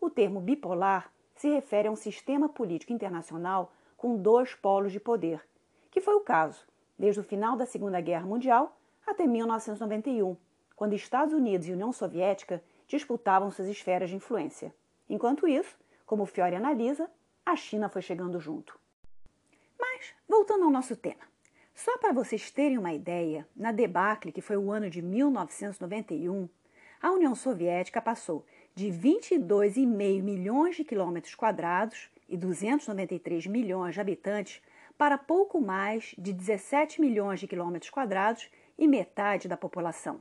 o 0.00 0.10
termo 0.10 0.40
bipolar 0.40 1.12
se 1.36 1.48
refere 1.48 1.86
a 1.86 1.92
um 1.92 1.94
sistema 1.94 2.48
político 2.48 2.92
internacional 2.92 3.70
com 3.96 4.16
dois 4.16 4.54
polos 4.54 4.90
de 4.90 4.98
poder, 4.98 5.47
que 5.90 6.00
foi 6.00 6.14
o 6.14 6.20
caso 6.20 6.66
desde 6.98 7.20
o 7.20 7.24
final 7.24 7.56
da 7.56 7.66
Segunda 7.66 8.00
Guerra 8.00 8.26
Mundial 8.26 8.76
até 9.06 9.26
1991, 9.26 10.36
quando 10.74 10.94
Estados 10.94 11.32
Unidos 11.32 11.66
e 11.66 11.72
União 11.72 11.92
Soviética 11.92 12.62
disputavam 12.86 13.50
suas 13.50 13.68
esferas 13.68 14.10
de 14.10 14.16
influência. 14.16 14.74
Enquanto 15.08 15.46
isso, 15.46 15.78
como 16.04 16.26
Fiore 16.26 16.56
analisa, 16.56 17.08
a 17.44 17.56
China 17.56 17.88
foi 17.88 18.02
chegando 18.02 18.40
junto. 18.40 18.78
Mas, 19.78 20.14
voltando 20.28 20.64
ao 20.64 20.70
nosso 20.70 20.96
tema, 20.96 21.28
só 21.74 21.96
para 21.98 22.12
vocês 22.12 22.50
terem 22.50 22.76
uma 22.76 22.92
ideia, 22.92 23.46
na 23.54 23.70
debacle 23.70 24.32
que 24.32 24.40
foi 24.40 24.56
o 24.56 24.70
ano 24.70 24.90
de 24.90 25.00
1991, 25.00 26.48
a 27.00 27.12
União 27.12 27.34
Soviética 27.34 28.02
passou 28.02 28.44
de 28.74 28.88
22,5 28.88 30.22
milhões 30.22 30.76
de 30.76 30.84
quilômetros 30.84 31.34
quadrados 31.34 32.10
e 32.28 32.36
293 32.36 33.46
milhões 33.46 33.94
de 33.94 34.00
habitantes 34.00 34.60
para 34.98 35.16
pouco 35.16 35.60
mais 35.60 36.12
de 36.18 36.32
17 36.32 37.00
milhões 37.00 37.38
de 37.38 37.46
quilômetros 37.46 37.88
quadrados 37.88 38.50
e 38.76 38.88
metade 38.88 39.46
da 39.46 39.56
população. 39.56 40.20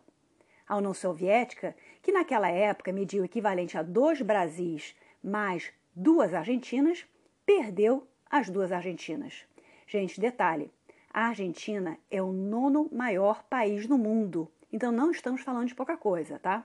A 0.67 0.77
União 0.77 0.93
Soviética, 0.93 1.75
que 2.01 2.11
naquela 2.11 2.49
época 2.49 2.93
media 2.93 3.21
o 3.21 3.25
equivalente 3.25 3.75
a 3.75 3.81
dois 3.81 4.21
Brasis 4.21 4.95
mais 5.23 5.73
duas 5.95 6.31
Argentinas, 6.33 7.05
perdeu 7.43 8.07
as 8.29 8.49
duas 8.49 8.71
Argentinas. 8.71 9.47
Gente, 9.87 10.21
detalhe: 10.21 10.71
a 11.11 11.29
Argentina 11.29 11.97
é 12.11 12.21
o 12.21 12.31
nono 12.31 12.87
maior 12.91 13.43
país 13.43 13.87
no 13.87 13.97
mundo, 13.97 14.51
então 14.71 14.91
não 14.91 15.09
estamos 15.09 15.41
falando 15.41 15.69
de 15.69 15.75
pouca 15.75 15.97
coisa, 15.97 16.37
tá? 16.37 16.63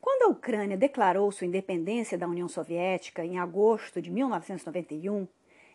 Quando 0.00 0.22
a 0.24 0.28
Ucrânia 0.28 0.76
declarou 0.76 1.30
sua 1.30 1.46
independência 1.46 2.18
da 2.18 2.26
União 2.26 2.48
Soviética 2.48 3.24
em 3.24 3.38
agosto 3.38 4.02
de 4.02 4.10
1991, 4.10 5.28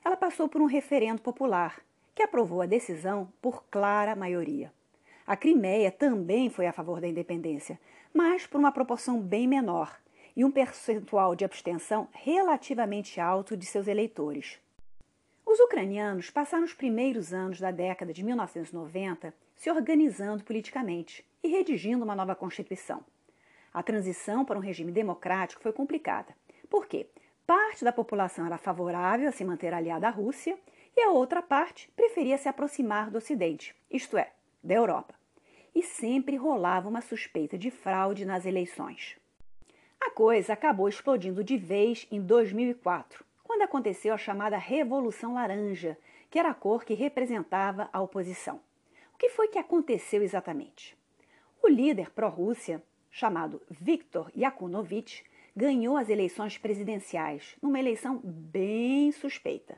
ela 0.07 0.15
passou 0.15 0.47
por 0.47 0.61
um 0.61 0.65
referendo 0.65 1.21
popular, 1.21 1.81
que 2.15 2.23
aprovou 2.23 2.61
a 2.61 2.65
decisão 2.65 3.27
por 3.41 3.65
clara 3.65 4.15
maioria. 4.15 4.71
A 5.25 5.35
Crimeia 5.35 5.91
também 5.91 6.49
foi 6.49 6.65
a 6.65 6.71
favor 6.71 7.01
da 7.01 7.09
independência, 7.09 7.77
mas 8.13 8.47
por 8.47 8.57
uma 8.57 8.71
proporção 8.71 9.19
bem 9.19 9.45
menor 9.45 9.99
e 10.33 10.45
um 10.45 10.49
percentual 10.49 11.35
de 11.35 11.43
abstenção 11.43 12.07
relativamente 12.13 13.19
alto 13.19 13.57
de 13.57 13.65
seus 13.65 13.85
eleitores. 13.85 14.57
Os 15.45 15.59
ucranianos 15.59 16.29
passaram 16.29 16.63
os 16.63 16.73
primeiros 16.73 17.33
anos 17.33 17.59
da 17.59 17.69
década 17.69 18.13
de 18.13 18.23
1990 18.23 19.33
se 19.57 19.69
organizando 19.69 20.45
politicamente 20.45 21.25
e 21.43 21.49
redigindo 21.49 22.05
uma 22.05 22.15
nova 22.15 22.33
Constituição. 22.33 23.03
A 23.73 23.83
transição 23.83 24.45
para 24.45 24.57
um 24.57 24.61
regime 24.61 24.93
democrático 24.93 25.61
foi 25.61 25.73
complicada. 25.73 26.33
Por 26.69 26.87
quê? 26.87 27.07
Parte 27.47 27.85
da 27.85 27.93
população 27.93 28.45
era 28.45 28.57
favorável 28.57 29.29
a 29.29 29.31
se 29.31 29.45
manter 29.45 29.73
aliada 29.73 30.05
à 30.05 30.09
Rússia 30.09 30.59
e 30.97 30.99
a 30.99 31.11
outra 31.11 31.41
parte 31.41 31.89
preferia 31.95 32.37
se 32.37 32.49
aproximar 32.49 33.09
do 33.09 33.19
Ocidente, 33.19 33.73
isto 33.89 34.17
é, 34.17 34.33
da 34.61 34.73
Europa. 34.73 35.15
E 35.73 35.81
sempre 35.81 36.35
rolava 36.35 36.89
uma 36.89 36.99
suspeita 36.99 37.57
de 37.57 37.71
fraude 37.71 38.25
nas 38.25 38.45
eleições. 38.45 39.15
A 39.97 40.11
coisa 40.11 40.51
acabou 40.51 40.89
explodindo 40.89 41.41
de 41.41 41.55
vez 41.55 42.05
em 42.11 42.19
2004, 42.19 43.23
quando 43.45 43.61
aconteceu 43.61 44.13
a 44.13 44.17
chamada 44.17 44.57
Revolução 44.57 45.35
Laranja, 45.35 45.97
que 46.29 46.37
era 46.37 46.49
a 46.49 46.53
cor 46.53 46.83
que 46.83 46.95
representava 46.95 47.89
a 47.93 48.01
oposição. 48.01 48.59
O 49.15 49.17
que 49.17 49.29
foi 49.29 49.47
que 49.47 49.57
aconteceu 49.57 50.21
exatamente? 50.21 50.97
O 51.63 51.69
líder 51.69 52.11
pró-Rússia, 52.11 52.83
chamado 53.09 53.61
Viktor 53.69 54.29
Yakunovich, 54.35 55.23
ganhou 55.57 55.97
as 55.97 56.07
eleições 56.07 56.55
presidenciais, 56.55 57.55
numa 57.59 57.79
eleição 57.79 58.21
bem 58.23 59.11
suspeita. 59.11 59.75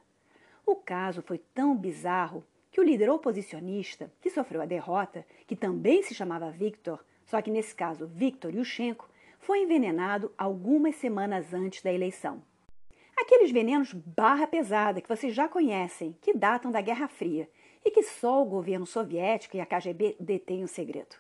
O 0.66 0.76
caso 0.76 1.22
foi 1.22 1.38
tão 1.38 1.74
bizarro 1.74 2.44
que 2.70 2.82
o 2.82 2.84
líder 2.84 3.10
oposicionista, 3.10 4.12
que 4.20 4.30
sofreu 4.30 4.62
a 4.62 4.66
derrota, 4.66 5.26
que 5.48 5.56
também 5.56 6.04
se 6.04 6.14
chamava 6.14 6.52
Viktor, 6.52 7.00
só 7.26 7.42
que 7.42 7.50
nesse 7.50 7.74
caso 7.74 8.06
Viktor 8.08 8.54
Yushchenko, 8.54 9.10
foi 9.40 9.62
envenenado 9.62 10.34
algumas 10.38 10.98
semanas 10.98 11.54
antes 11.54 11.82
da 11.82 11.94
eleição. 11.94 12.44
Aqueles 13.16 13.50
venenos 13.50 13.94
barra 13.94 14.48
pesada 14.48 15.00
que 15.00 15.08
vocês 15.08 15.34
já 15.34 15.48
conhecem, 15.48 16.14
que 16.20 16.34
datam 16.34 16.72
da 16.72 16.82
Guerra 16.82 17.08
Fria 17.08 17.50
e 17.86 17.90
que 17.90 18.04
só 18.04 18.42
o 18.42 18.46
governo 18.46 18.86
soviético 18.86 19.56
e 19.56 19.62
a 19.62 19.66
KGB 19.66 20.18
detêm 20.20 20.62
o 20.62 20.68
segredo. 20.68 21.16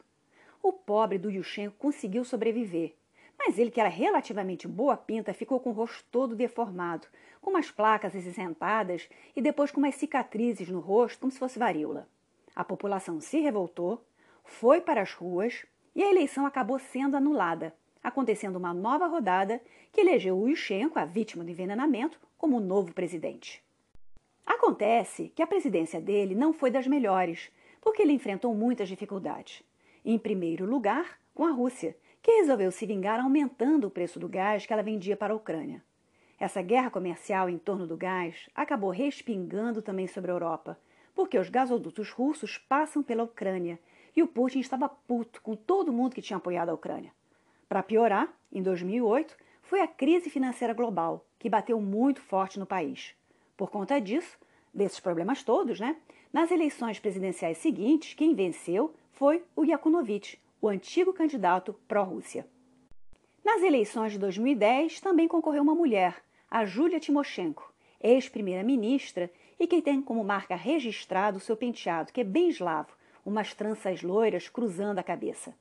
O 0.61 0.73
pobre 0.73 1.17
do 1.17 1.31
Yushchenko 1.31 1.77
conseguiu 1.77 2.25
sobreviver, 2.25 2.98
mas 3.39 3.57
ele, 3.57 3.71
que 3.71 3.79
era 3.79 3.89
relativamente 3.89 4.67
boa 4.67 4.97
pinta, 4.97 5.33
ficou 5.33 5.61
com 5.61 5.69
o 5.69 5.73
rosto 5.73 6.03
todo 6.11 6.35
deformado, 6.35 7.07
com 7.41 7.49
umas 7.49 7.71
placas 7.71 8.13
acinzentadas 8.13 9.07
e 9.33 9.41
depois 9.41 9.71
com 9.71 9.79
umas 9.79 9.95
cicatrizes 9.95 10.67
no 10.67 10.81
rosto, 10.81 11.21
como 11.21 11.31
se 11.31 11.39
fosse 11.39 11.57
varíola. 11.57 12.07
A 12.53 12.65
população 12.65 13.21
se 13.21 13.39
revoltou, 13.39 14.03
foi 14.43 14.81
para 14.81 15.01
as 15.01 15.13
ruas 15.13 15.65
e 15.95 16.03
a 16.03 16.09
eleição 16.09 16.45
acabou 16.45 16.77
sendo 16.77 17.15
anulada, 17.15 17.73
acontecendo 18.03 18.57
uma 18.57 18.73
nova 18.73 19.07
rodada 19.07 19.61
que 19.91 20.01
elegeu 20.01 20.37
o 20.37 20.49
Yushchenko, 20.49 20.99
a 20.99 21.05
vítima 21.05 21.43
do 21.43 21.51
envenenamento, 21.51 22.19
como 22.37 22.59
novo 22.59 22.93
presidente. 22.93 23.63
Acontece 24.45 25.31
que 25.33 25.41
a 25.41 25.47
presidência 25.47 26.01
dele 26.01 26.35
não 26.35 26.51
foi 26.51 26.69
das 26.69 26.87
melhores, 26.87 27.49
porque 27.79 28.01
ele 28.01 28.13
enfrentou 28.13 28.53
muitas 28.53 28.89
dificuldades. 28.89 29.63
Em 30.03 30.17
primeiro 30.17 30.65
lugar, 30.65 31.19
com 31.33 31.45
a 31.45 31.51
Rússia, 31.51 31.95
que 32.29 32.41
resolveu 32.41 32.71
se 32.71 32.85
vingar 32.85 33.19
aumentando 33.19 33.87
o 33.87 33.89
preço 33.89 34.19
do 34.19 34.29
gás 34.29 34.63
que 34.63 34.71
ela 34.71 34.83
vendia 34.83 35.17
para 35.17 35.33
a 35.33 35.35
Ucrânia. 35.35 35.83
Essa 36.39 36.61
guerra 36.61 36.91
comercial 36.91 37.49
em 37.49 37.57
torno 37.57 37.87
do 37.87 37.97
gás 37.97 38.47
acabou 38.53 38.91
respingando 38.91 39.81
também 39.81 40.05
sobre 40.05 40.29
a 40.29 40.35
Europa, 40.35 40.79
porque 41.15 41.39
os 41.39 41.49
gasodutos 41.49 42.11
russos 42.11 42.55
passam 42.55 43.01
pela 43.01 43.23
Ucrânia 43.23 43.79
e 44.15 44.21
o 44.21 44.27
Putin 44.27 44.59
estava 44.59 44.87
puto 44.87 45.41
com 45.41 45.55
todo 45.55 45.91
mundo 45.91 46.13
que 46.13 46.21
tinha 46.21 46.37
apoiado 46.37 46.69
a 46.69 46.73
Ucrânia. 46.75 47.11
Para 47.67 47.81
piorar, 47.81 48.31
em 48.51 48.61
2008, 48.61 49.35
foi 49.63 49.81
a 49.81 49.87
crise 49.87 50.29
financeira 50.29 50.75
global, 50.75 51.25
que 51.39 51.49
bateu 51.49 51.81
muito 51.81 52.21
forte 52.21 52.59
no 52.59 52.65
país. 52.67 53.15
Por 53.57 53.71
conta 53.71 53.99
disso, 53.99 54.37
desses 54.71 54.99
problemas 54.99 55.41
todos, 55.41 55.79
né? 55.79 55.95
Nas 56.31 56.51
eleições 56.51 56.99
presidenciais 56.99 57.57
seguintes, 57.57 58.13
quem 58.13 58.35
venceu 58.35 58.93
foi 59.13 59.43
o 59.55 59.65
Yakunovich, 59.65 60.39
o 60.61 60.67
antigo 60.67 61.13
candidato 61.13 61.73
pró-Rússia. 61.87 62.45
Nas 63.43 63.61
eleições 63.61 64.11
de 64.11 64.19
2010 64.19 64.99
também 64.99 65.27
concorreu 65.27 65.63
uma 65.63 65.73
mulher, 65.73 66.21
a 66.49 66.65
Júlia 66.65 66.99
Timoshenko, 66.99 67.73
ex-primeira-ministra 68.01 69.31
e 69.59 69.67
que 69.67 69.81
tem 69.81 70.01
como 70.01 70.23
marca 70.23 70.55
registrado 70.55 71.37
o 71.37 71.41
seu 71.41 71.55
penteado, 71.55 72.11
que 72.11 72.21
é 72.21 72.23
bem 72.23 72.49
eslavo, 72.49 72.95
umas 73.25 73.53
tranças 73.53 74.01
loiras 74.01 74.49
cruzando 74.49 74.99
a 74.99 75.03
cabeça. 75.03 75.53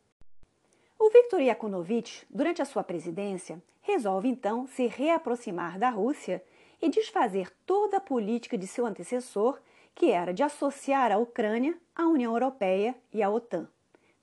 O 0.98 1.10
Viktor 1.10 1.40
Yakunovich, 1.40 2.26
durante 2.28 2.60
a 2.60 2.64
sua 2.64 2.82
presidência, 2.82 3.62
resolve 3.82 4.28
então 4.28 4.66
se 4.66 4.86
reaproximar 4.86 5.78
da 5.78 5.90
Rússia 5.90 6.42
e 6.82 6.88
desfazer 6.88 7.52
toda 7.64 7.98
a 7.98 8.00
política 8.00 8.58
de 8.58 8.66
seu 8.66 8.84
antecessor, 8.84 9.60
que 9.94 10.10
era 10.10 10.32
de 10.32 10.42
associar 10.42 11.12
a 11.12 11.18
Ucrânia 11.18 11.76
à 11.94 12.06
União 12.06 12.32
Europeia 12.32 12.96
e 13.12 13.22
à 13.22 13.30
OTAN. 13.30 13.68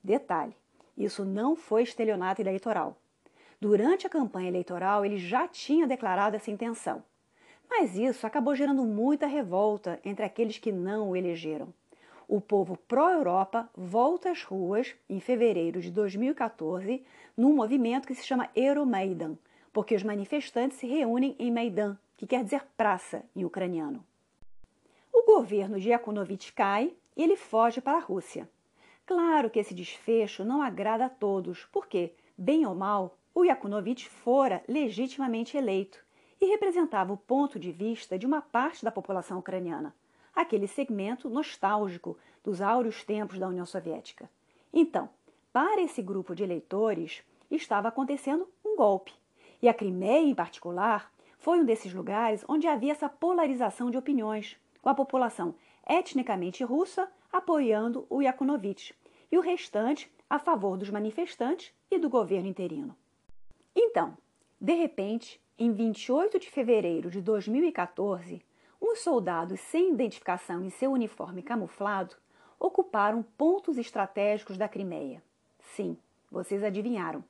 Detalhe: 0.02 0.54
isso 0.96 1.24
não 1.24 1.54
foi 1.54 1.82
estelionato 1.82 2.40
eleitoral. 2.40 2.96
Durante 3.60 4.06
a 4.06 4.10
campanha 4.10 4.48
eleitoral, 4.48 5.04
ele 5.04 5.18
já 5.18 5.48
tinha 5.48 5.86
declarado 5.86 6.36
essa 6.36 6.50
intenção. 6.50 7.02
Mas 7.68 7.96
isso 7.96 8.26
acabou 8.26 8.54
gerando 8.54 8.84
muita 8.84 9.26
revolta 9.26 9.98
entre 10.04 10.24
aqueles 10.24 10.58
que 10.58 10.70
não 10.70 11.10
o 11.10 11.16
elegeram. 11.16 11.72
O 12.28 12.40
povo 12.40 12.76
pró-Europa 12.88 13.68
volta 13.76 14.30
às 14.30 14.42
ruas 14.42 14.94
em 15.08 15.20
fevereiro 15.20 15.80
de 15.80 15.90
2014 15.90 17.04
num 17.36 17.54
movimento 17.54 18.06
que 18.06 18.14
se 18.14 18.26
chama 18.26 18.48
Euromaidan, 18.54 19.36
porque 19.72 19.94
os 19.94 20.02
manifestantes 20.02 20.78
se 20.78 20.86
reúnem 20.86 21.36
em 21.38 21.52
Maidan, 21.52 21.96
que 22.16 22.26
quer 22.26 22.42
dizer 22.42 22.64
praça 22.76 23.22
em 23.34 23.44
ucraniano. 23.44 24.04
O 25.12 25.24
governo 25.24 25.78
de 25.78 25.90
Yakunovich 25.90 26.52
cai 26.52 26.92
e 27.16 27.22
ele 27.22 27.36
foge 27.36 27.80
para 27.80 27.98
a 27.98 28.00
Rússia. 28.00 28.48
Claro 29.06 29.48
que 29.48 29.60
esse 29.60 29.72
desfecho 29.72 30.44
não 30.44 30.60
agrada 30.60 31.06
a 31.06 31.08
todos, 31.08 31.64
porque, 31.66 32.12
bem 32.36 32.66
ou 32.66 32.74
mal, 32.74 33.16
o 33.32 33.44
Yakunovich 33.44 34.08
fora 34.08 34.64
legitimamente 34.66 35.56
eleito 35.56 36.04
e 36.40 36.46
representava 36.46 37.12
o 37.12 37.16
ponto 37.16 37.58
de 37.58 37.70
vista 37.70 38.18
de 38.18 38.26
uma 38.26 38.42
parte 38.42 38.84
da 38.84 38.90
população 38.90 39.38
ucraniana. 39.38 39.94
aquele 40.36 40.68
segmento 40.68 41.30
nostálgico 41.30 42.18
dos 42.44 42.60
áureos 42.60 43.02
tempos 43.02 43.38
da 43.38 43.48
União 43.48 43.64
Soviética. 43.64 44.28
Então, 44.70 45.08
para 45.50 45.80
esse 45.80 46.02
grupo 46.02 46.34
de 46.34 46.42
eleitores, 46.42 47.22
estava 47.50 47.88
acontecendo 47.88 48.46
um 48.62 48.76
golpe. 48.76 49.14
E 49.62 49.68
a 49.68 49.72
Crimeia, 49.72 50.28
em 50.28 50.34
particular, 50.34 51.10
foi 51.38 51.58
um 51.58 51.64
desses 51.64 51.94
lugares 51.94 52.44
onde 52.46 52.66
havia 52.66 52.92
essa 52.92 53.08
polarização 53.08 53.90
de 53.90 53.96
opiniões, 53.96 54.58
com 54.82 54.90
a 54.90 54.94
população 54.94 55.54
etnicamente 55.88 56.62
russa 56.62 57.10
apoiando 57.36 58.06
o 58.08 58.22
Yakunovich 58.22 58.94
e 59.30 59.36
o 59.36 59.42
restante 59.42 60.10
a 60.28 60.38
favor 60.38 60.78
dos 60.78 60.88
manifestantes 60.88 61.70
e 61.90 61.98
do 61.98 62.08
governo 62.08 62.48
interino. 62.48 62.96
Então, 63.74 64.16
de 64.58 64.72
repente, 64.72 65.38
em 65.58 65.70
28 65.70 66.38
de 66.38 66.48
fevereiro 66.48 67.10
de 67.10 67.20
2014, 67.20 68.42
uns 68.80 69.00
soldados 69.00 69.60
sem 69.60 69.92
identificação 69.92 70.64
em 70.64 70.70
seu 70.70 70.90
uniforme 70.90 71.42
camuflado 71.42 72.16
ocuparam 72.58 73.22
pontos 73.36 73.76
estratégicos 73.76 74.56
da 74.56 74.66
Crimeia. 74.66 75.22
Sim, 75.60 75.98
vocês 76.30 76.64
adivinharam. 76.64 77.22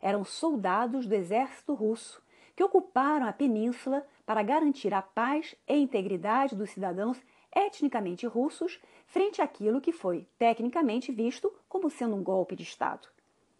Eram 0.00 0.24
soldados 0.24 1.04
do 1.04 1.14
exército 1.16 1.74
russo 1.74 2.22
que 2.54 2.62
ocuparam 2.62 3.26
a 3.26 3.32
península 3.32 4.06
para 4.24 4.42
garantir 4.44 4.94
a 4.94 5.02
paz 5.02 5.56
e 5.66 5.76
integridade 5.76 6.54
dos 6.54 6.70
cidadãos 6.70 7.20
etnicamente 7.54 8.26
russos 8.26 8.80
frente 9.06 9.40
àquilo 9.40 9.80
que 9.80 9.92
foi 9.92 10.26
tecnicamente 10.38 11.10
visto 11.12 11.52
como 11.68 11.90
sendo 11.90 12.16
um 12.16 12.22
golpe 12.22 12.54
de 12.54 12.62
Estado. 12.62 13.08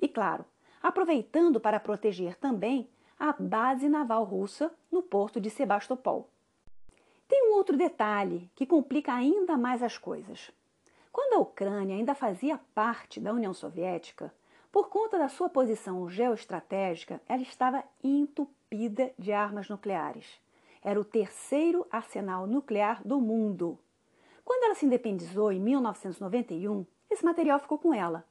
E 0.00 0.06
claro, 0.08 0.44
aproveitando 0.82 1.58
para 1.58 1.80
proteger 1.80 2.36
também 2.36 2.88
a 3.18 3.32
base 3.32 3.88
naval 3.88 4.24
russa 4.24 4.72
no 4.90 5.02
porto 5.02 5.40
de 5.40 5.50
Sebastopol. 5.50 6.28
Tem 7.26 7.50
um 7.50 7.54
outro 7.54 7.76
detalhe 7.76 8.50
que 8.54 8.64
complica 8.64 9.12
ainda 9.12 9.56
mais 9.56 9.82
as 9.82 9.98
coisas. 9.98 10.50
Quando 11.12 11.34
a 11.34 11.38
Ucrânia 11.40 11.96
ainda 11.96 12.14
fazia 12.14 12.60
parte 12.74 13.20
da 13.20 13.32
União 13.32 13.52
Soviética, 13.52 14.32
por 14.70 14.88
conta 14.88 15.18
da 15.18 15.28
sua 15.28 15.48
posição 15.48 16.08
geoestratégica, 16.08 17.20
ela 17.28 17.42
estava 17.42 17.82
entupida 18.04 19.12
de 19.18 19.32
armas 19.32 19.68
nucleares. 19.68 20.40
Era 20.82 21.00
o 21.00 21.04
terceiro 21.04 21.86
arsenal 21.90 22.46
nuclear 22.46 23.02
do 23.06 23.20
mundo. 23.20 23.78
Quando 24.44 24.64
ela 24.64 24.74
se 24.74 24.86
independizou 24.86 25.52
em 25.52 25.60
1991, 25.60 26.86
esse 27.10 27.24
material 27.24 27.58
ficou 27.58 27.78
com 27.78 27.92
ela. 27.92 28.24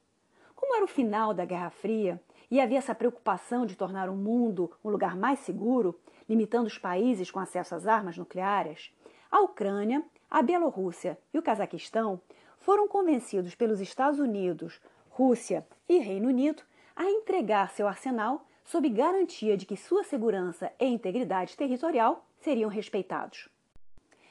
Como 0.55 0.75
era 0.75 0.85
o 0.85 0.87
final 0.87 1.33
da 1.33 1.45
Guerra 1.45 1.69
Fria 1.69 2.21
e 2.49 2.59
havia 2.59 2.77
essa 2.77 2.95
preocupação 2.95 3.65
de 3.65 3.75
tornar 3.75 4.09
o 4.09 4.15
mundo 4.15 4.71
um 4.83 4.89
lugar 4.89 5.15
mais 5.15 5.39
seguro, 5.39 5.99
limitando 6.27 6.67
os 6.67 6.77
países 6.77 7.29
com 7.29 7.39
acesso 7.39 7.75
às 7.75 7.85
armas 7.85 8.17
nucleares, 8.17 8.91
a 9.29 9.41
Ucrânia, 9.41 10.03
a 10.29 10.41
Bielorrússia 10.41 11.17
e 11.33 11.37
o 11.37 11.43
Cazaquistão 11.43 12.19
foram 12.59 12.87
convencidos 12.87 13.55
pelos 13.55 13.79
Estados 13.79 14.19
Unidos, 14.19 14.81
Rússia 15.09 15.65
e 15.87 15.99
Reino 15.99 16.27
Unido 16.27 16.63
a 16.95 17.05
entregar 17.05 17.69
seu 17.71 17.87
arsenal 17.87 18.45
sob 18.63 18.89
garantia 18.89 19.55
de 19.55 19.65
que 19.65 19.77
sua 19.77 20.03
segurança 20.03 20.71
e 20.79 20.85
integridade 20.85 21.55
territorial 21.55 22.26
seriam 22.39 22.69
respeitados. 22.69 23.49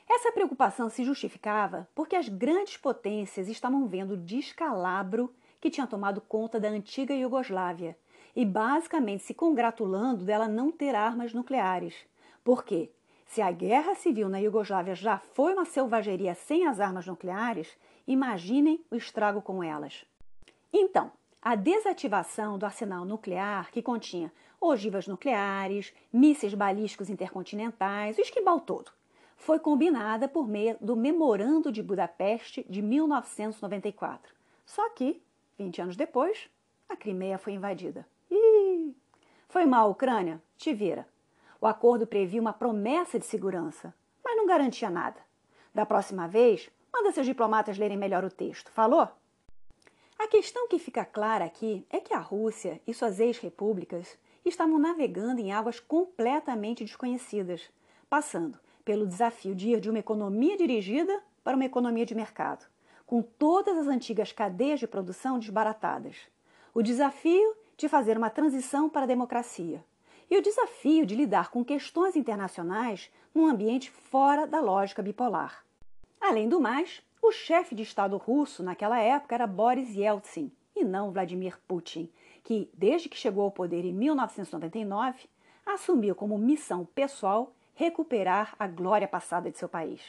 Essa 0.08 0.30
preocupação 0.30 0.88
se 0.88 1.04
justificava 1.04 1.88
porque 1.94 2.14
as 2.14 2.28
grandes 2.28 2.76
potências 2.76 3.48
estavam 3.48 3.86
vendo 3.86 4.12
o 4.12 4.16
descalabro 4.16 5.34
que 5.60 5.70
tinha 5.70 5.86
tomado 5.86 6.20
conta 6.20 6.60
da 6.60 6.68
antiga 6.68 7.14
Iugoslávia 7.14 7.96
e 8.34 8.44
basicamente 8.44 9.24
se 9.24 9.34
congratulando 9.34 10.24
dela 10.24 10.46
não 10.46 10.70
ter 10.70 10.94
armas 10.94 11.32
nucleares. 11.32 11.94
Porque, 12.44 12.90
se 13.26 13.42
a 13.42 13.50
guerra 13.50 13.94
civil 13.94 14.28
na 14.28 14.38
Iugoslávia 14.38 14.94
já 14.94 15.18
foi 15.18 15.54
uma 15.54 15.64
selvageria 15.64 16.34
sem 16.34 16.66
as 16.66 16.78
armas 16.78 17.06
nucleares, 17.06 17.76
imaginem 18.06 18.80
o 18.90 18.94
estrago 18.94 19.42
com 19.42 19.64
elas. 19.64 20.04
Então, 20.72 21.10
a 21.42 21.54
desativação 21.54 22.58
do 22.58 22.66
arsenal 22.66 23.04
nuclear, 23.04 23.70
que 23.70 23.82
continha 23.82 24.32
ogivas 24.60 25.06
nucleares, 25.06 25.92
mísseis 26.12 26.54
balísticos 26.54 27.10
intercontinentais, 27.10 28.18
o 28.18 28.20
esquibal 28.20 28.60
todo, 28.60 28.90
foi 29.36 29.58
combinada 29.58 30.26
por 30.28 30.48
meio 30.48 30.76
do 30.80 30.96
Memorando 30.96 31.70
de 31.70 31.82
Budapeste 31.82 32.64
de 32.68 32.82
1994. 32.82 34.34
Só 34.64 34.88
que, 34.90 35.22
20 35.58 35.82
anos 35.82 35.96
depois, 35.96 36.50
a 36.88 36.96
Crimeia 36.96 37.38
foi 37.38 37.52
invadida. 37.52 38.06
Ih, 38.30 38.94
foi 39.48 39.66
mal, 39.66 39.90
Ucrânia? 39.90 40.42
Te 40.56 40.72
vira. 40.72 41.06
O 41.60 41.66
acordo 41.66 42.06
previa 42.06 42.40
uma 42.40 42.52
promessa 42.52 43.18
de 43.18 43.26
segurança, 43.26 43.94
mas 44.24 44.36
não 44.36 44.46
garantia 44.46 44.90
nada. 44.90 45.20
Da 45.74 45.86
próxima 45.86 46.26
vez, 46.26 46.70
manda 46.92 47.12
seus 47.12 47.26
diplomatas 47.26 47.78
lerem 47.78 47.96
melhor 47.96 48.24
o 48.24 48.30
texto. 48.30 48.70
Falou? 48.70 49.08
A 50.18 50.28
questão 50.28 50.66
que 50.66 50.78
fica 50.78 51.04
clara 51.04 51.44
aqui 51.44 51.86
é 51.90 52.00
que 52.00 52.14
a 52.14 52.18
Rússia 52.18 52.80
e 52.86 52.94
suas 52.94 53.20
ex-repúblicas 53.20 54.18
estavam 54.48 54.78
navegando 54.78 55.40
em 55.40 55.52
águas 55.52 55.80
completamente 55.80 56.84
desconhecidas, 56.84 57.62
passando 58.08 58.58
pelo 58.84 59.06
desafio 59.06 59.54
de 59.54 59.70
ir 59.70 59.80
de 59.80 59.90
uma 59.90 59.98
economia 59.98 60.56
dirigida 60.56 61.20
para 61.42 61.56
uma 61.56 61.64
economia 61.64 62.06
de 62.06 62.14
mercado, 62.14 62.66
com 63.06 63.22
todas 63.22 63.76
as 63.76 63.86
antigas 63.86 64.32
cadeias 64.32 64.80
de 64.80 64.86
produção 64.86 65.38
desbaratadas. 65.38 66.16
O 66.72 66.82
desafio 66.82 67.56
de 67.76 67.88
fazer 67.88 68.16
uma 68.16 68.30
transição 68.30 68.88
para 68.88 69.02
a 69.02 69.06
democracia. 69.06 69.84
E 70.30 70.36
o 70.36 70.42
desafio 70.42 71.06
de 71.06 71.14
lidar 71.14 71.50
com 71.50 71.64
questões 71.64 72.16
internacionais 72.16 73.10
num 73.34 73.46
ambiente 73.46 73.90
fora 73.90 74.46
da 74.46 74.60
lógica 74.60 75.02
bipolar. 75.02 75.64
Além 76.20 76.48
do 76.48 76.60
mais, 76.60 77.02
o 77.22 77.30
chefe 77.30 77.74
de 77.74 77.82
Estado 77.82 78.16
russo 78.16 78.62
naquela 78.62 78.98
época 78.98 79.34
era 79.34 79.46
Boris 79.46 79.94
Yeltsin 79.94 80.50
e 80.74 80.84
não 80.84 81.12
Vladimir 81.12 81.58
Putin, 81.66 82.10
que, 82.46 82.70
desde 82.72 83.08
que 83.08 83.16
chegou 83.16 83.42
ao 83.42 83.50
poder 83.50 83.84
em 83.84 83.92
1999, 83.92 85.28
assumiu 85.66 86.14
como 86.14 86.38
missão 86.38 86.84
pessoal 86.84 87.52
recuperar 87.74 88.54
a 88.56 88.68
glória 88.68 89.08
passada 89.08 89.50
de 89.50 89.58
seu 89.58 89.68
país. 89.68 90.00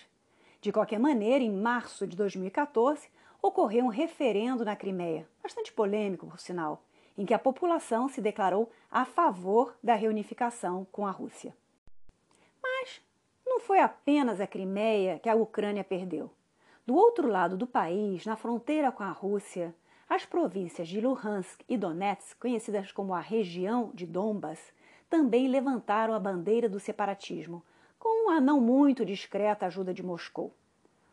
De 0.62 0.72
qualquer 0.72 1.00
maneira, 1.00 1.44
em 1.44 1.52
março 1.52 2.06
de 2.06 2.16
2014, 2.16 3.10
ocorreu 3.42 3.86
um 3.86 3.90
referendo 3.90 4.64
na 4.64 4.76
Crimeia, 4.76 5.28
bastante 5.42 5.74
polêmico, 5.74 6.28
por 6.28 6.40
sinal, 6.40 6.84
em 7.18 7.26
que 7.26 7.34
a 7.34 7.40
população 7.40 8.08
se 8.08 8.22
declarou 8.22 8.72
a 8.92 9.04
favor 9.04 9.76
da 9.84 9.96
reunificação 9.96 10.86
com 10.92 11.08
a 11.08 11.12
Rússia. 11.12 11.58
Mas 12.62 13.02
não 13.48 13.60
foi 13.60 13.80
apenas 13.80 14.40
a 14.40 14.46
Crimeia 14.46 15.18
que 15.18 15.28
a 15.28 15.34
Ucrânia 15.34 15.84
perdeu. 15.84 16.32
Do 16.86 16.96
outro 16.96 17.28
lado 17.28 17.58
do 17.58 17.66
país, 17.66 18.28
na 18.28 18.36
fronteira 18.36 18.92
com 18.92 19.02
a 19.02 19.10
Rússia, 19.10 19.74
as 20.10 20.26
províncias 20.26 20.88
de 20.88 21.02
Luhansk 21.02 21.62
e 21.68 21.78
Donetsk, 21.78 22.40
conhecidas 22.40 22.92
como 22.92 23.14
a 23.14 23.20
região 23.20 23.92
de 23.94 24.06
Donbas, 24.06 24.60
também 25.10 25.48
levantaram 25.48 26.14
a 26.14 26.20
bandeira 26.20 26.70
do 26.70 26.80
separatismo, 26.80 27.64
com 28.00 28.30
a 28.30 28.40
não 28.40 28.62
muito 28.62 29.06
discreta 29.06 29.66
ajuda 29.66 29.94
de 29.94 30.04
Moscou. 30.04 30.54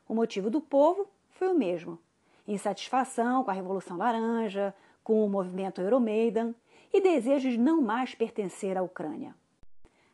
O 0.08 0.14
motivo 0.14 0.50
do 0.50 0.60
povo 0.60 1.08
foi 1.30 1.48
o 1.48 1.58
mesmo: 1.58 1.98
insatisfação 2.46 3.42
com 3.42 3.50
a 3.50 3.54
Revolução 3.54 3.96
Laranja, 3.96 4.74
com 5.02 5.24
o 5.24 5.28
movimento 5.28 5.80
Euromaidan 5.80 6.54
e 6.92 7.00
desejo 7.00 7.50
de 7.50 7.58
não 7.58 7.80
mais 7.80 8.14
pertencer 8.14 8.76
à 8.76 8.82
Ucrânia. 8.82 9.34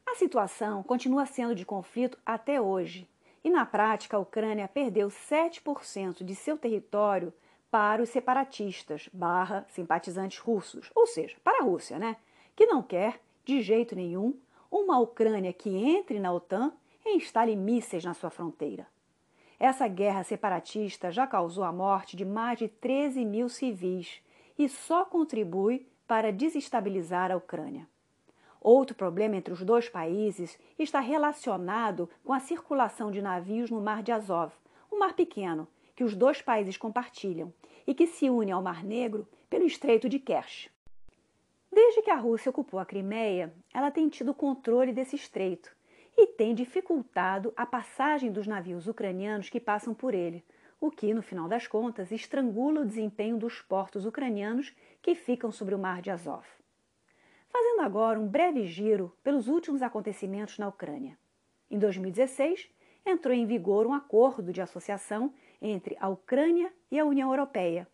A 0.07 0.15
situação 0.15 0.83
continua 0.83 1.27
sendo 1.27 1.55
de 1.55 1.65
conflito 1.65 2.19
até 2.25 2.61
hoje 2.61 3.09
e 3.43 3.49
na 3.49 3.65
prática, 3.65 4.17
a 4.17 4.21
Ucrânia 4.21 4.69
perdeu 4.69 5.09
7% 5.09 6.23
de 6.23 6.35
seu 6.35 6.59
território 6.59 7.33
para 7.71 8.03
os 8.03 8.09
separatistas 8.09 9.09
barra 9.13 9.65
simpatizantes 9.69 10.39
russos, 10.39 10.91
ou 10.95 11.07
seja, 11.07 11.37
para 11.45 11.63
a 11.63 11.65
Rússia, 11.65 11.99
né? 11.99 12.17
Que 12.57 12.67
não 12.67 12.83
quer, 12.83 13.21
de 13.45 13.63
jeito 13.63 13.95
nenhum, 13.95 14.35
uma 14.71 14.99
Ucrânia 14.99 15.53
que 15.53 15.71
entre 15.71 16.19
na 16.19 16.33
OTAN 16.33 16.73
e 17.05 17.17
instale 17.17 17.55
mísseis 17.55 18.05
na 18.05 18.13
sua 18.13 18.31
fronteira. 18.31 18.87
Essa 19.59 19.87
guerra 19.87 20.25
separatista 20.25 21.13
já 21.13 21.27
causou 21.27 21.65
a 21.65 21.73
morte 21.73 22.17
de 22.17 22.25
mais 22.25 22.59
de 22.59 22.67
13 22.67 23.25
mil 23.25 23.49
civis 23.49 24.21
e 24.59 24.69
só 24.69 25.05
contribui 25.05 25.87
para 26.07 26.33
desestabilizar 26.33 27.31
a 27.31 27.37
Ucrânia. 27.37 27.87
Outro 28.61 28.97
problema 28.97 29.37
entre 29.37 29.53
os 29.53 29.63
dois 29.63 29.89
países 29.89 30.59
está 30.79 31.01
relacionado 31.01 32.11
com 32.25 32.33
a 32.33 32.41
circulação 32.41 33.11
de 33.11 33.23
navios 33.23 33.71
no 33.71 33.81
Mar 33.81 34.03
de 34.03 34.13
Azov, 34.13 34.53
um 34.93 34.99
mar 34.99 35.15
pequeno 35.15 35.69
que 36.01 36.05
os 36.05 36.17
dois 36.17 36.41
países 36.41 36.79
compartilham 36.79 37.53
e 37.87 37.93
que 37.93 38.07
se 38.07 38.31
une 38.31 38.51
ao 38.51 38.63
Mar 38.63 38.83
Negro 38.83 39.29
pelo 39.51 39.67
Estreito 39.67 40.09
de 40.09 40.19
Kerch. 40.19 40.73
Desde 41.71 42.01
que 42.01 42.11
a 42.11 42.17
Rússia 42.17 42.49
ocupou 42.49 42.81
a 42.81 42.87
Crimeia, 42.87 43.53
ela 43.71 43.91
tem 43.91 44.09
tido 44.09 44.33
controle 44.33 44.95
desse 44.95 45.15
estreito 45.15 45.71
e 46.17 46.27
tem 46.27 46.55
dificultado 46.55 47.53
a 47.55 47.67
passagem 47.67 48.33
dos 48.33 48.47
navios 48.47 48.89
ucranianos 48.89 49.51
que 49.51 49.61
passam 49.61 49.93
por 49.93 50.15
ele, 50.15 50.43
o 50.81 50.91
que, 50.91 51.13
no 51.13 51.21
final 51.21 51.47
das 51.47 51.67
contas, 51.67 52.11
estrangula 52.11 52.81
o 52.81 52.87
desempenho 52.87 53.37
dos 53.37 53.61
portos 53.61 54.07
ucranianos 54.07 54.75
que 55.03 55.15
ficam 55.15 55.53
sobre 55.53 55.75
o 55.75 55.79
Mar 55.79 56.01
de 56.01 56.11
Azov. 56.11 56.47
Fazendo 57.51 57.83
agora 57.83 58.19
um 58.19 58.27
breve 58.27 58.65
giro 58.65 59.15
pelos 59.23 59.49
últimos 59.49 59.83
acontecimentos 59.83 60.57
na 60.57 60.67
Ucrânia. 60.67 61.19
Em 61.71 61.79
2016, 61.79 62.71
entrou 63.05 63.35
em 63.35 63.45
vigor 63.45 63.87
um 63.87 63.93
acordo 63.93 64.51
de 64.51 64.63
associação 64.63 65.31
entre 65.61 65.97
a 66.01 66.09
Ucrânia 66.09 66.73
e 66.91 66.99
a 66.99 67.05
União 67.05 67.31
Europeia, 67.31 67.87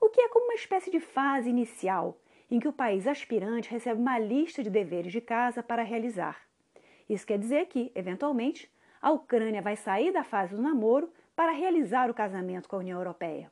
o 0.00 0.08
que 0.08 0.20
é 0.20 0.28
como 0.28 0.46
uma 0.46 0.54
espécie 0.54 0.90
de 0.90 1.00
fase 1.00 1.50
inicial 1.50 2.18
em 2.50 2.58
que 2.58 2.68
o 2.68 2.72
país 2.72 3.06
aspirante 3.06 3.70
recebe 3.70 4.00
uma 4.00 4.18
lista 4.18 4.62
de 4.62 4.70
deveres 4.70 5.12
de 5.12 5.20
casa 5.20 5.62
para 5.62 5.82
realizar. 5.82 6.40
Isso 7.08 7.26
quer 7.26 7.38
dizer 7.38 7.66
que, 7.66 7.92
eventualmente, 7.94 8.70
a 9.00 9.10
Ucrânia 9.10 9.62
vai 9.62 9.76
sair 9.76 10.12
da 10.12 10.24
fase 10.24 10.54
do 10.54 10.62
namoro 10.62 11.12
para 11.34 11.52
realizar 11.52 12.10
o 12.10 12.14
casamento 12.14 12.68
com 12.68 12.76
a 12.76 12.80
União 12.80 12.98
Europeia. 12.98 13.50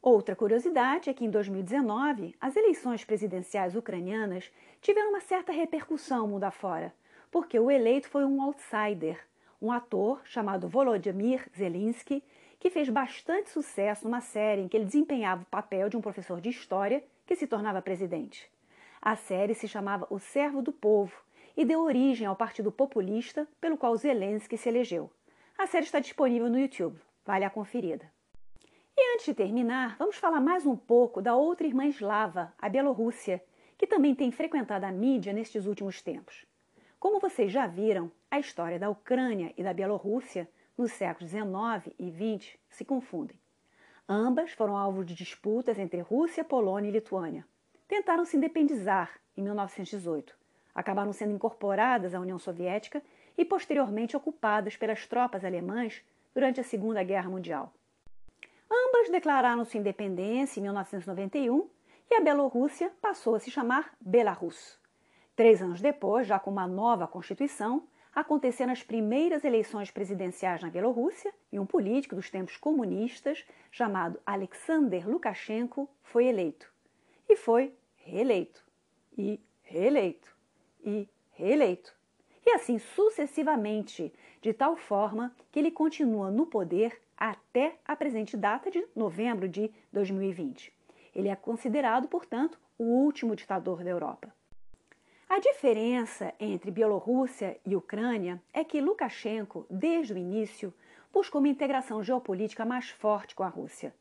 Outra 0.00 0.36
curiosidade 0.36 1.10
é 1.10 1.14
que 1.14 1.24
em 1.24 1.30
2019, 1.30 2.34
as 2.40 2.56
eleições 2.56 3.04
presidenciais 3.04 3.74
ucranianas 3.74 4.50
tiveram 4.80 5.10
uma 5.10 5.20
certa 5.20 5.52
repercussão 5.52 6.28
mundo 6.28 6.44
afora, 6.44 6.94
porque 7.30 7.58
o 7.58 7.70
eleito 7.70 8.08
foi 8.08 8.24
um 8.24 8.40
outsider, 8.40 9.20
um 9.60 9.72
ator 9.72 10.20
chamado 10.24 10.68
Volodymyr 10.68 11.48
Zelensky, 11.56 12.22
que 12.58 12.70
fez 12.70 12.88
bastante 12.88 13.50
sucesso 13.50 14.04
numa 14.04 14.20
série 14.20 14.62
em 14.62 14.68
que 14.68 14.76
ele 14.76 14.86
desempenhava 14.86 15.42
o 15.42 15.46
papel 15.46 15.88
de 15.88 15.96
um 15.96 16.00
professor 16.00 16.40
de 16.40 16.48
história 16.48 17.04
que 17.26 17.36
se 17.36 17.46
tornava 17.46 17.82
presidente. 17.82 18.50
A 19.00 19.14
série 19.16 19.54
se 19.54 19.68
chamava 19.68 20.06
O 20.10 20.18
Servo 20.18 20.62
do 20.62 20.72
Povo 20.72 21.12
e 21.56 21.64
deu 21.64 21.80
origem 21.80 22.26
ao 22.26 22.36
Partido 22.36 22.72
Populista 22.72 23.46
pelo 23.60 23.76
qual 23.76 23.96
Zelensky 23.96 24.56
se 24.56 24.68
elegeu. 24.68 25.10
A 25.56 25.66
série 25.66 25.84
está 25.84 26.00
disponível 26.00 26.48
no 26.48 26.58
YouTube, 26.58 26.98
vale 27.24 27.44
a 27.44 27.50
conferida. 27.50 28.10
E 28.96 29.14
antes 29.14 29.26
de 29.26 29.34
terminar, 29.34 29.96
vamos 29.98 30.16
falar 30.16 30.40
mais 30.40 30.64
um 30.66 30.76
pouco 30.76 31.20
da 31.20 31.34
outra 31.34 31.66
irmã 31.66 31.86
eslava, 31.86 32.52
a 32.58 32.68
Bielorrússia, 32.68 33.42
que 33.76 33.86
também 33.86 34.14
tem 34.14 34.30
frequentado 34.30 34.84
a 34.86 34.92
mídia 34.92 35.32
nestes 35.32 35.66
últimos 35.66 36.00
tempos. 36.00 36.46
Como 36.98 37.20
vocês 37.20 37.52
já 37.52 37.66
viram, 37.66 38.10
a 38.30 38.38
história 38.38 38.78
da 38.78 38.88
Ucrânia 38.88 39.52
e 39.56 39.62
da 39.62 39.72
Bielorrússia 39.74 40.48
nos 40.76 40.92
séculos 40.92 41.30
XIX 41.30 41.94
e 41.98 42.10
XX 42.10 42.58
se 42.68 42.84
confundem. 42.84 43.38
Ambas 44.08 44.52
foram 44.52 44.76
alvo 44.76 45.04
de 45.04 45.14
disputas 45.14 45.78
entre 45.78 46.00
Rússia, 46.00 46.44
Polônia 46.44 46.88
e 46.88 46.92
Lituânia. 46.92 47.44
Tentaram 47.88 48.24
se 48.24 48.36
independizar 48.36 49.18
em 49.36 49.42
1918. 49.42 50.36
Acabaram 50.74 51.12
sendo 51.12 51.34
incorporadas 51.34 52.14
à 52.14 52.20
União 52.20 52.38
Soviética 52.38 53.02
e 53.36 53.44
posteriormente 53.44 54.16
ocupadas 54.16 54.76
pelas 54.76 55.06
tropas 55.06 55.44
alemãs 55.44 56.02
durante 56.34 56.60
a 56.60 56.64
Segunda 56.64 57.02
Guerra 57.02 57.30
Mundial. 57.30 57.72
Ambas 58.70 59.10
declararam 59.10 59.64
sua 59.64 59.80
independência 59.80 60.60
em 60.60 60.62
1991 60.64 61.68
e 62.10 62.14
a 62.14 62.20
Bielorrússia 62.20 62.92
passou 63.00 63.34
a 63.34 63.40
se 63.40 63.50
chamar 63.50 63.94
Belarus. 64.00 64.78
Três 65.34 65.60
anos 65.60 65.80
depois, 65.80 66.26
já 66.26 66.38
com 66.38 66.50
uma 66.50 66.66
nova 66.66 67.06
Constituição, 67.06 67.86
aconteceram 68.16 68.72
as 68.72 68.82
primeiras 68.82 69.44
eleições 69.44 69.90
presidenciais 69.90 70.62
na 70.62 70.70
Bielorrússia 70.70 71.34
e 71.52 71.60
um 71.60 71.66
político 71.66 72.16
dos 72.16 72.30
tempos 72.30 72.56
comunistas, 72.56 73.44
chamado 73.70 74.18
Alexander 74.24 75.06
Lukashenko, 75.06 75.86
foi 76.02 76.24
eleito. 76.24 76.72
E 77.28 77.36
foi 77.36 77.74
reeleito. 77.98 78.64
E 79.18 79.38
reeleito. 79.62 80.34
E 80.82 81.06
reeleito. 81.32 81.94
E 82.46 82.50
assim 82.52 82.78
sucessivamente, 82.78 84.10
de 84.40 84.54
tal 84.54 84.76
forma 84.76 85.36
que 85.52 85.58
ele 85.58 85.70
continua 85.70 86.30
no 86.30 86.46
poder 86.46 86.98
até 87.18 87.76
a 87.84 87.94
presente 87.94 88.34
data 88.34 88.70
de 88.70 88.82
novembro 88.96 89.46
de 89.46 89.70
2020. 89.92 90.72
Ele 91.14 91.28
é 91.28 91.36
considerado, 91.36 92.08
portanto, 92.08 92.58
o 92.78 92.84
último 92.84 93.36
ditador 93.36 93.84
da 93.84 93.90
Europa. 93.90 94.32
A 95.28 95.40
diferença 95.40 96.32
entre 96.38 96.70
Bielorrússia 96.70 97.58
e 97.66 97.74
Ucrânia 97.74 98.40
é 98.54 98.62
que 98.62 98.80
Lukashenko, 98.80 99.66
desde 99.68 100.14
o 100.14 100.16
início, 100.16 100.72
buscou 101.12 101.40
uma 101.40 101.48
integração 101.48 102.00
geopolítica 102.00 102.64
mais 102.64 102.90
forte 102.90 103.34
com 103.34 103.42
a 103.42 103.48
Rússia. 103.48 103.92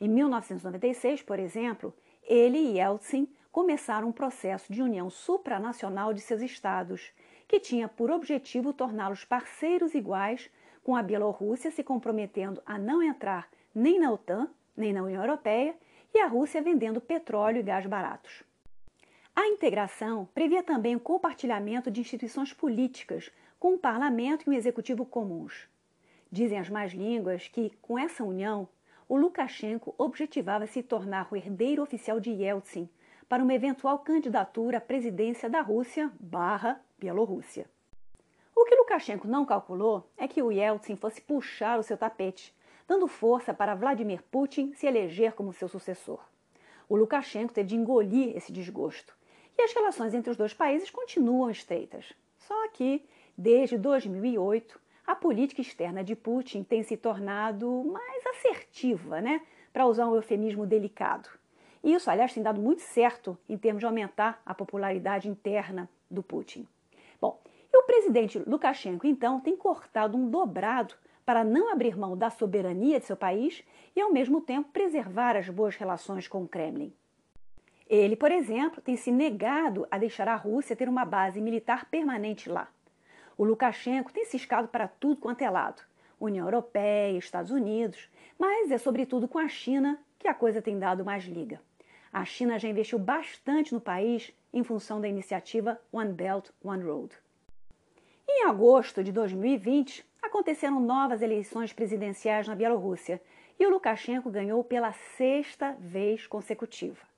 Em 0.00 0.08
1996, 0.08 1.22
por 1.22 1.38
exemplo, 1.38 1.94
ele 2.22 2.56
e 2.56 2.78
Yeltsin 2.78 3.28
começaram 3.52 4.08
um 4.08 4.12
processo 4.12 4.72
de 4.72 4.82
união 4.82 5.10
supranacional 5.10 6.14
de 6.14 6.22
seus 6.22 6.40
estados, 6.40 7.12
que 7.46 7.60
tinha 7.60 7.86
por 7.86 8.10
objetivo 8.10 8.72
torná-los 8.72 9.26
parceiros 9.26 9.94
iguais, 9.94 10.50
com 10.82 10.96
a 10.96 11.02
Bielorrússia 11.02 11.70
se 11.70 11.84
comprometendo 11.84 12.62
a 12.64 12.78
não 12.78 13.02
entrar 13.02 13.46
nem 13.74 14.00
na 14.00 14.10
OTAN, 14.10 14.48
nem 14.74 14.94
na 14.94 15.02
União 15.02 15.22
Europeia, 15.22 15.76
e 16.14 16.18
a 16.18 16.26
Rússia 16.26 16.62
vendendo 16.62 16.98
petróleo 16.98 17.58
e 17.58 17.62
gás 17.62 17.84
baratos. 17.84 18.42
A 19.34 19.46
integração 19.46 20.28
previa 20.34 20.62
também 20.62 20.94
o 20.94 21.00
compartilhamento 21.00 21.90
de 21.90 22.02
instituições 22.02 22.52
políticas 22.52 23.30
com 23.58 23.72
um 23.72 23.78
parlamento 23.78 24.44
e 24.44 24.50
um 24.50 24.52
executivo 24.52 25.06
comuns. 25.06 25.66
Dizem 26.30 26.58
as 26.58 26.68
más 26.68 26.92
línguas 26.92 27.48
que, 27.48 27.70
com 27.80 27.98
essa 27.98 28.22
união, 28.22 28.68
o 29.08 29.16
Lukashenko 29.16 29.94
objetivava 29.96 30.66
se 30.66 30.82
tornar 30.82 31.28
o 31.30 31.36
herdeiro 31.36 31.82
oficial 31.82 32.20
de 32.20 32.30
Yeltsin 32.30 32.90
para 33.26 33.42
uma 33.42 33.54
eventual 33.54 34.00
candidatura 34.00 34.76
à 34.76 34.80
presidência 34.82 35.48
da 35.48 35.62
Rússia 35.62 36.12
barra 36.20 36.78
Bielorrússia. 36.98 37.66
O 38.54 38.66
que 38.66 38.76
Lukashenko 38.76 39.26
não 39.26 39.46
calculou 39.46 40.10
é 40.18 40.28
que 40.28 40.42
o 40.42 40.52
Yeltsin 40.52 40.96
fosse 40.96 41.22
puxar 41.22 41.78
o 41.78 41.82
seu 41.82 41.96
tapete, 41.96 42.54
dando 42.86 43.08
força 43.08 43.54
para 43.54 43.74
Vladimir 43.74 44.22
Putin 44.24 44.74
se 44.74 44.86
eleger 44.86 45.32
como 45.32 45.54
seu 45.54 45.68
sucessor. 45.68 46.22
O 46.86 46.96
Lukashenko 46.96 47.54
teve 47.54 47.70
de 47.70 47.76
engolir 47.76 48.36
esse 48.36 48.52
desgosto 48.52 49.21
e 49.56 49.62
as 49.62 49.72
relações 49.72 50.14
entre 50.14 50.30
os 50.30 50.36
dois 50.36 50.54
países 50.54 50.90
continuam 50.90 51.50
estreitas. 51.50 52.12
Só 52.38 52.68
que, 52.68 53.04
desde 53.36 53.78
2008, 53.78 54.80
a 55.06 55.14
política 55.14 55.60
externa 55.60 56.02
de 56.02 56.14
Putin 56.14 56.62
tem 56.62 56.82
se 56.82 56.96
tornado 56.96 57.84
mais 57.84 58.26
assertiva, 58.26 59.20
né? 59.20 59.42
Para 59.72 59.86
usar 59.86 60.06
um 60.06 60.14
eufemismo 60.14 60.66
delicado. 60.66 61.28
E 61.82 61.92
isso, 61.92 62.10
aliás, 62.10 62.32
tem 62.32 62.42
dado 62.42 62.60
muito 62.60 62.82
certo 62.82 63.36
em 63.48 63.58
termos 63.58 63.80
de 63.80 63.86
aumentar 63.86 64.40
a 64.46 64.54
popularidade 64.54 65.28
interna 65.28 65.88
do 66.10 66.22
Putin. 66.22 66.66
Bom, 67.20 67.40
e 67.72 67.76
o 67.76 67.82
presidente 67.84 68.38
Lukashenko, 68.38 69.06
então, 69.06 69.40
tem 69.40 69.56
cortado 69.56 70.16
um 70.16 70.28
dobrado 70.28 70.94
para 71.24 71.44
não 71.44 71.72
abrir 71.72 71.96
mão 71.96 72.16
da 72.16 72.30
soberania 72.30 73.00
de 73.00 73.06
seu 73.06 73.16
país 73.16 73.64
e, 73.96 74.00
ao 74.00 74.12
mesmo 74.12 74.40
tempo, 74.40 74.70
preservar 74.72 75.36
as 75.36 75.48
boas 75.48 75.76
relações 75.76 76.28
com 76.28 76.42
o 76.42 76.48
Kremlin. 76.48 76.92
Ele, 77.94 78.16
por 78.16 78.32
exemplo, 78.32 78.80
tem 78.80 78.96
se 78.96 79.12
negado 79.12 79.86
a 79.90 79.98
deixar 79.98 80.26
a 80.26 80.34
Rússia 80.34 80.74
ter 80.74 80.88
uma 80.88 81.04
base 81.04 81.42
militar 81.42 81.84
permanente 81.90 82.48
lá. 82.48 82.66
O 83.36 83.44
Lukashenko 83.44 84.10
tem 84.10 84.24
ciscado 84.24 84.66
para 84.66 84.88
tudo 84.88 85.20
quanto 85.20 85.42
é 85.42 85.50
lado. 85.50 85.82
União 86.18 86.46
Europeia, 86.46 87.18
Estados 87.18 87.50
Unidos, 87.50 88.08
mas 88.38 88.70
é 88.70 88.78
sobretudo 88.78 89.28
com 89.28 89.38
a 89.38 89.46
China 89.46 89.98
que 90.18 90.26
a 90.26 90.32
coisa 90.32 90.62
tem 90.62 90.78
dado 90.78 91.04
mais 91.04 91.24
liga. 91.24 91.60
A 92.10 92.24
China 92.24 92.58
já 92.58 92.66
investiu 92.66 92.98
bastante 92.98 93.74
no 93.74 93.80
país 93.80 94.32
em 94.54 94.64
função 94.64 94.98
da 94.98 95.06
iniciativa 95.06 95.78
One 95.92 96.14
Belt, 96.14 96.48
One 96.64 96.82
Road. 96.82 97.14
Em 98.26 98.46
agosto 98.46 99.04
de 99.04 99.12
2020, 99.12 100.02
aconteceram 100.22 100.80
novas 100.80 101.20
eleições 101.20 101.74
presidenciais 101.74 102.48
na 102.48 102.54
Bielorrússia 102.54 103.20
e 103.60 103.66
o 103.66 103.70
Lukashenko 103.70 104.30
ganhou 104.30 104.64
pela 104.64 104.92
sexta 104.92 105.76
vez 105.78 106.26
consecutiva. 106.26 107.11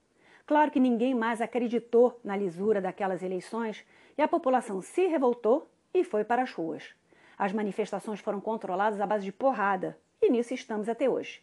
Claro 0.46 0.70
que 0.70 0.80
ninguém 0.80 1.14
mais 1.14 1.40
acreditou 1.40 2.20
na 2.22 2.36
lisura 2.36 2.80
daquelas 2.80 3.22
eleições 3.22 3.84
e 4.16 4.22
a 4.22 4.28
população 4.28 4.82
se 4.82 5.06
revoltou 5.06 5.68
e 5.92 6.04
foi 6.04 6.24
para 6.24 6.42
as 6.42 6.52
ruas. 6.52 6.94
As 7.38 7.52
manifestações 7.52 8.20
foram 8.20 8.40
controladas 8.40 9.00
à 9.00 9.06
base 9.06 9.24
de 9.24 9.32
porrada 9.32 9.98
e 10.20 10.30
nisso 10.30 10.52
estamos 10.52 10.88
até 10.88 11.08
hoje. 11.08 11.42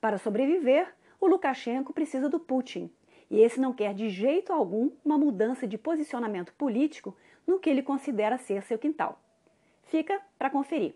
Para 0.00 0.18
sobreviver, 0.18 0.92
o 1.20 1.26
Lukashenko 1.26 1.92
precisa 1.92 2.28
do 2.28 2.40
Putin 2.40 2.90
e 3.30 3.40
esse 3.40 3.60
não 3.60 3.72
quer 3.72 3.94
de 3.94 4.08
jeito 4.08 4.52
algum 4.52 4.90
uma 5.04 5.16
mudança 5.16 5.66
de 5.66 5.78
posicionamento 5.78 6.52
político 6.54 7.16
no 7.46 7.60
que 7.60 7.70
ele 7.70 7.82
considera 7.82 8.36
ser 8.36 8.62
seu 8.62 8.78
quintal. 8.78 9.20
Fica 9.84 10.20
para 10.38 10.50
conferir. 10.50 10.94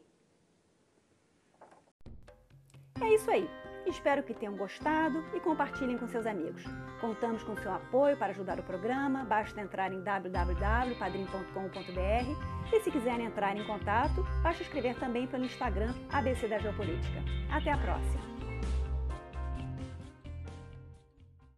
É 3.00 3.14
isso 3.14 3.30
aí. 3.30 3.63
Espero 3.87 4.22
que 4.22 4.35
tenham 4.35 4.57
gostado 4.57 5.24
e 5.35 5.41
compartilhem 5.41 5.99
com 5.99 6.09
seus 6.09 6.26
amigos. 6.26 6.62
Contamos 7.01 7.43
com 7.43 7.57
seu 7.57 7.72
apoio 7.72 8.16
para 8.16 8.32
ajudar 8.32 8.59
o 8.59 8.62
programa. 8.62 9.24
Basta 9.24 9.61
entrar 9.61 9.93
em 9.93 10.03
www.padrim.com.br 10.03 12.55
e 12.72 12.80
se 12.80 12.91
quiserem 12.91 13.26
entrar 13.26 13.57
em 13.57 13.64
contato, 13.64 14.26
basta 14.43 14.62
escrever 14.62 14.97
também 14.97 15.26
pelo 15.26 15.45
Instagram 15.45 15.95
ABC 16.11 16.49
da 16.49 16.59
Geopolítica. 16.59 17.22
Até 17.51 17.70
a 17.70 17.78
próxima! 17.78 18.34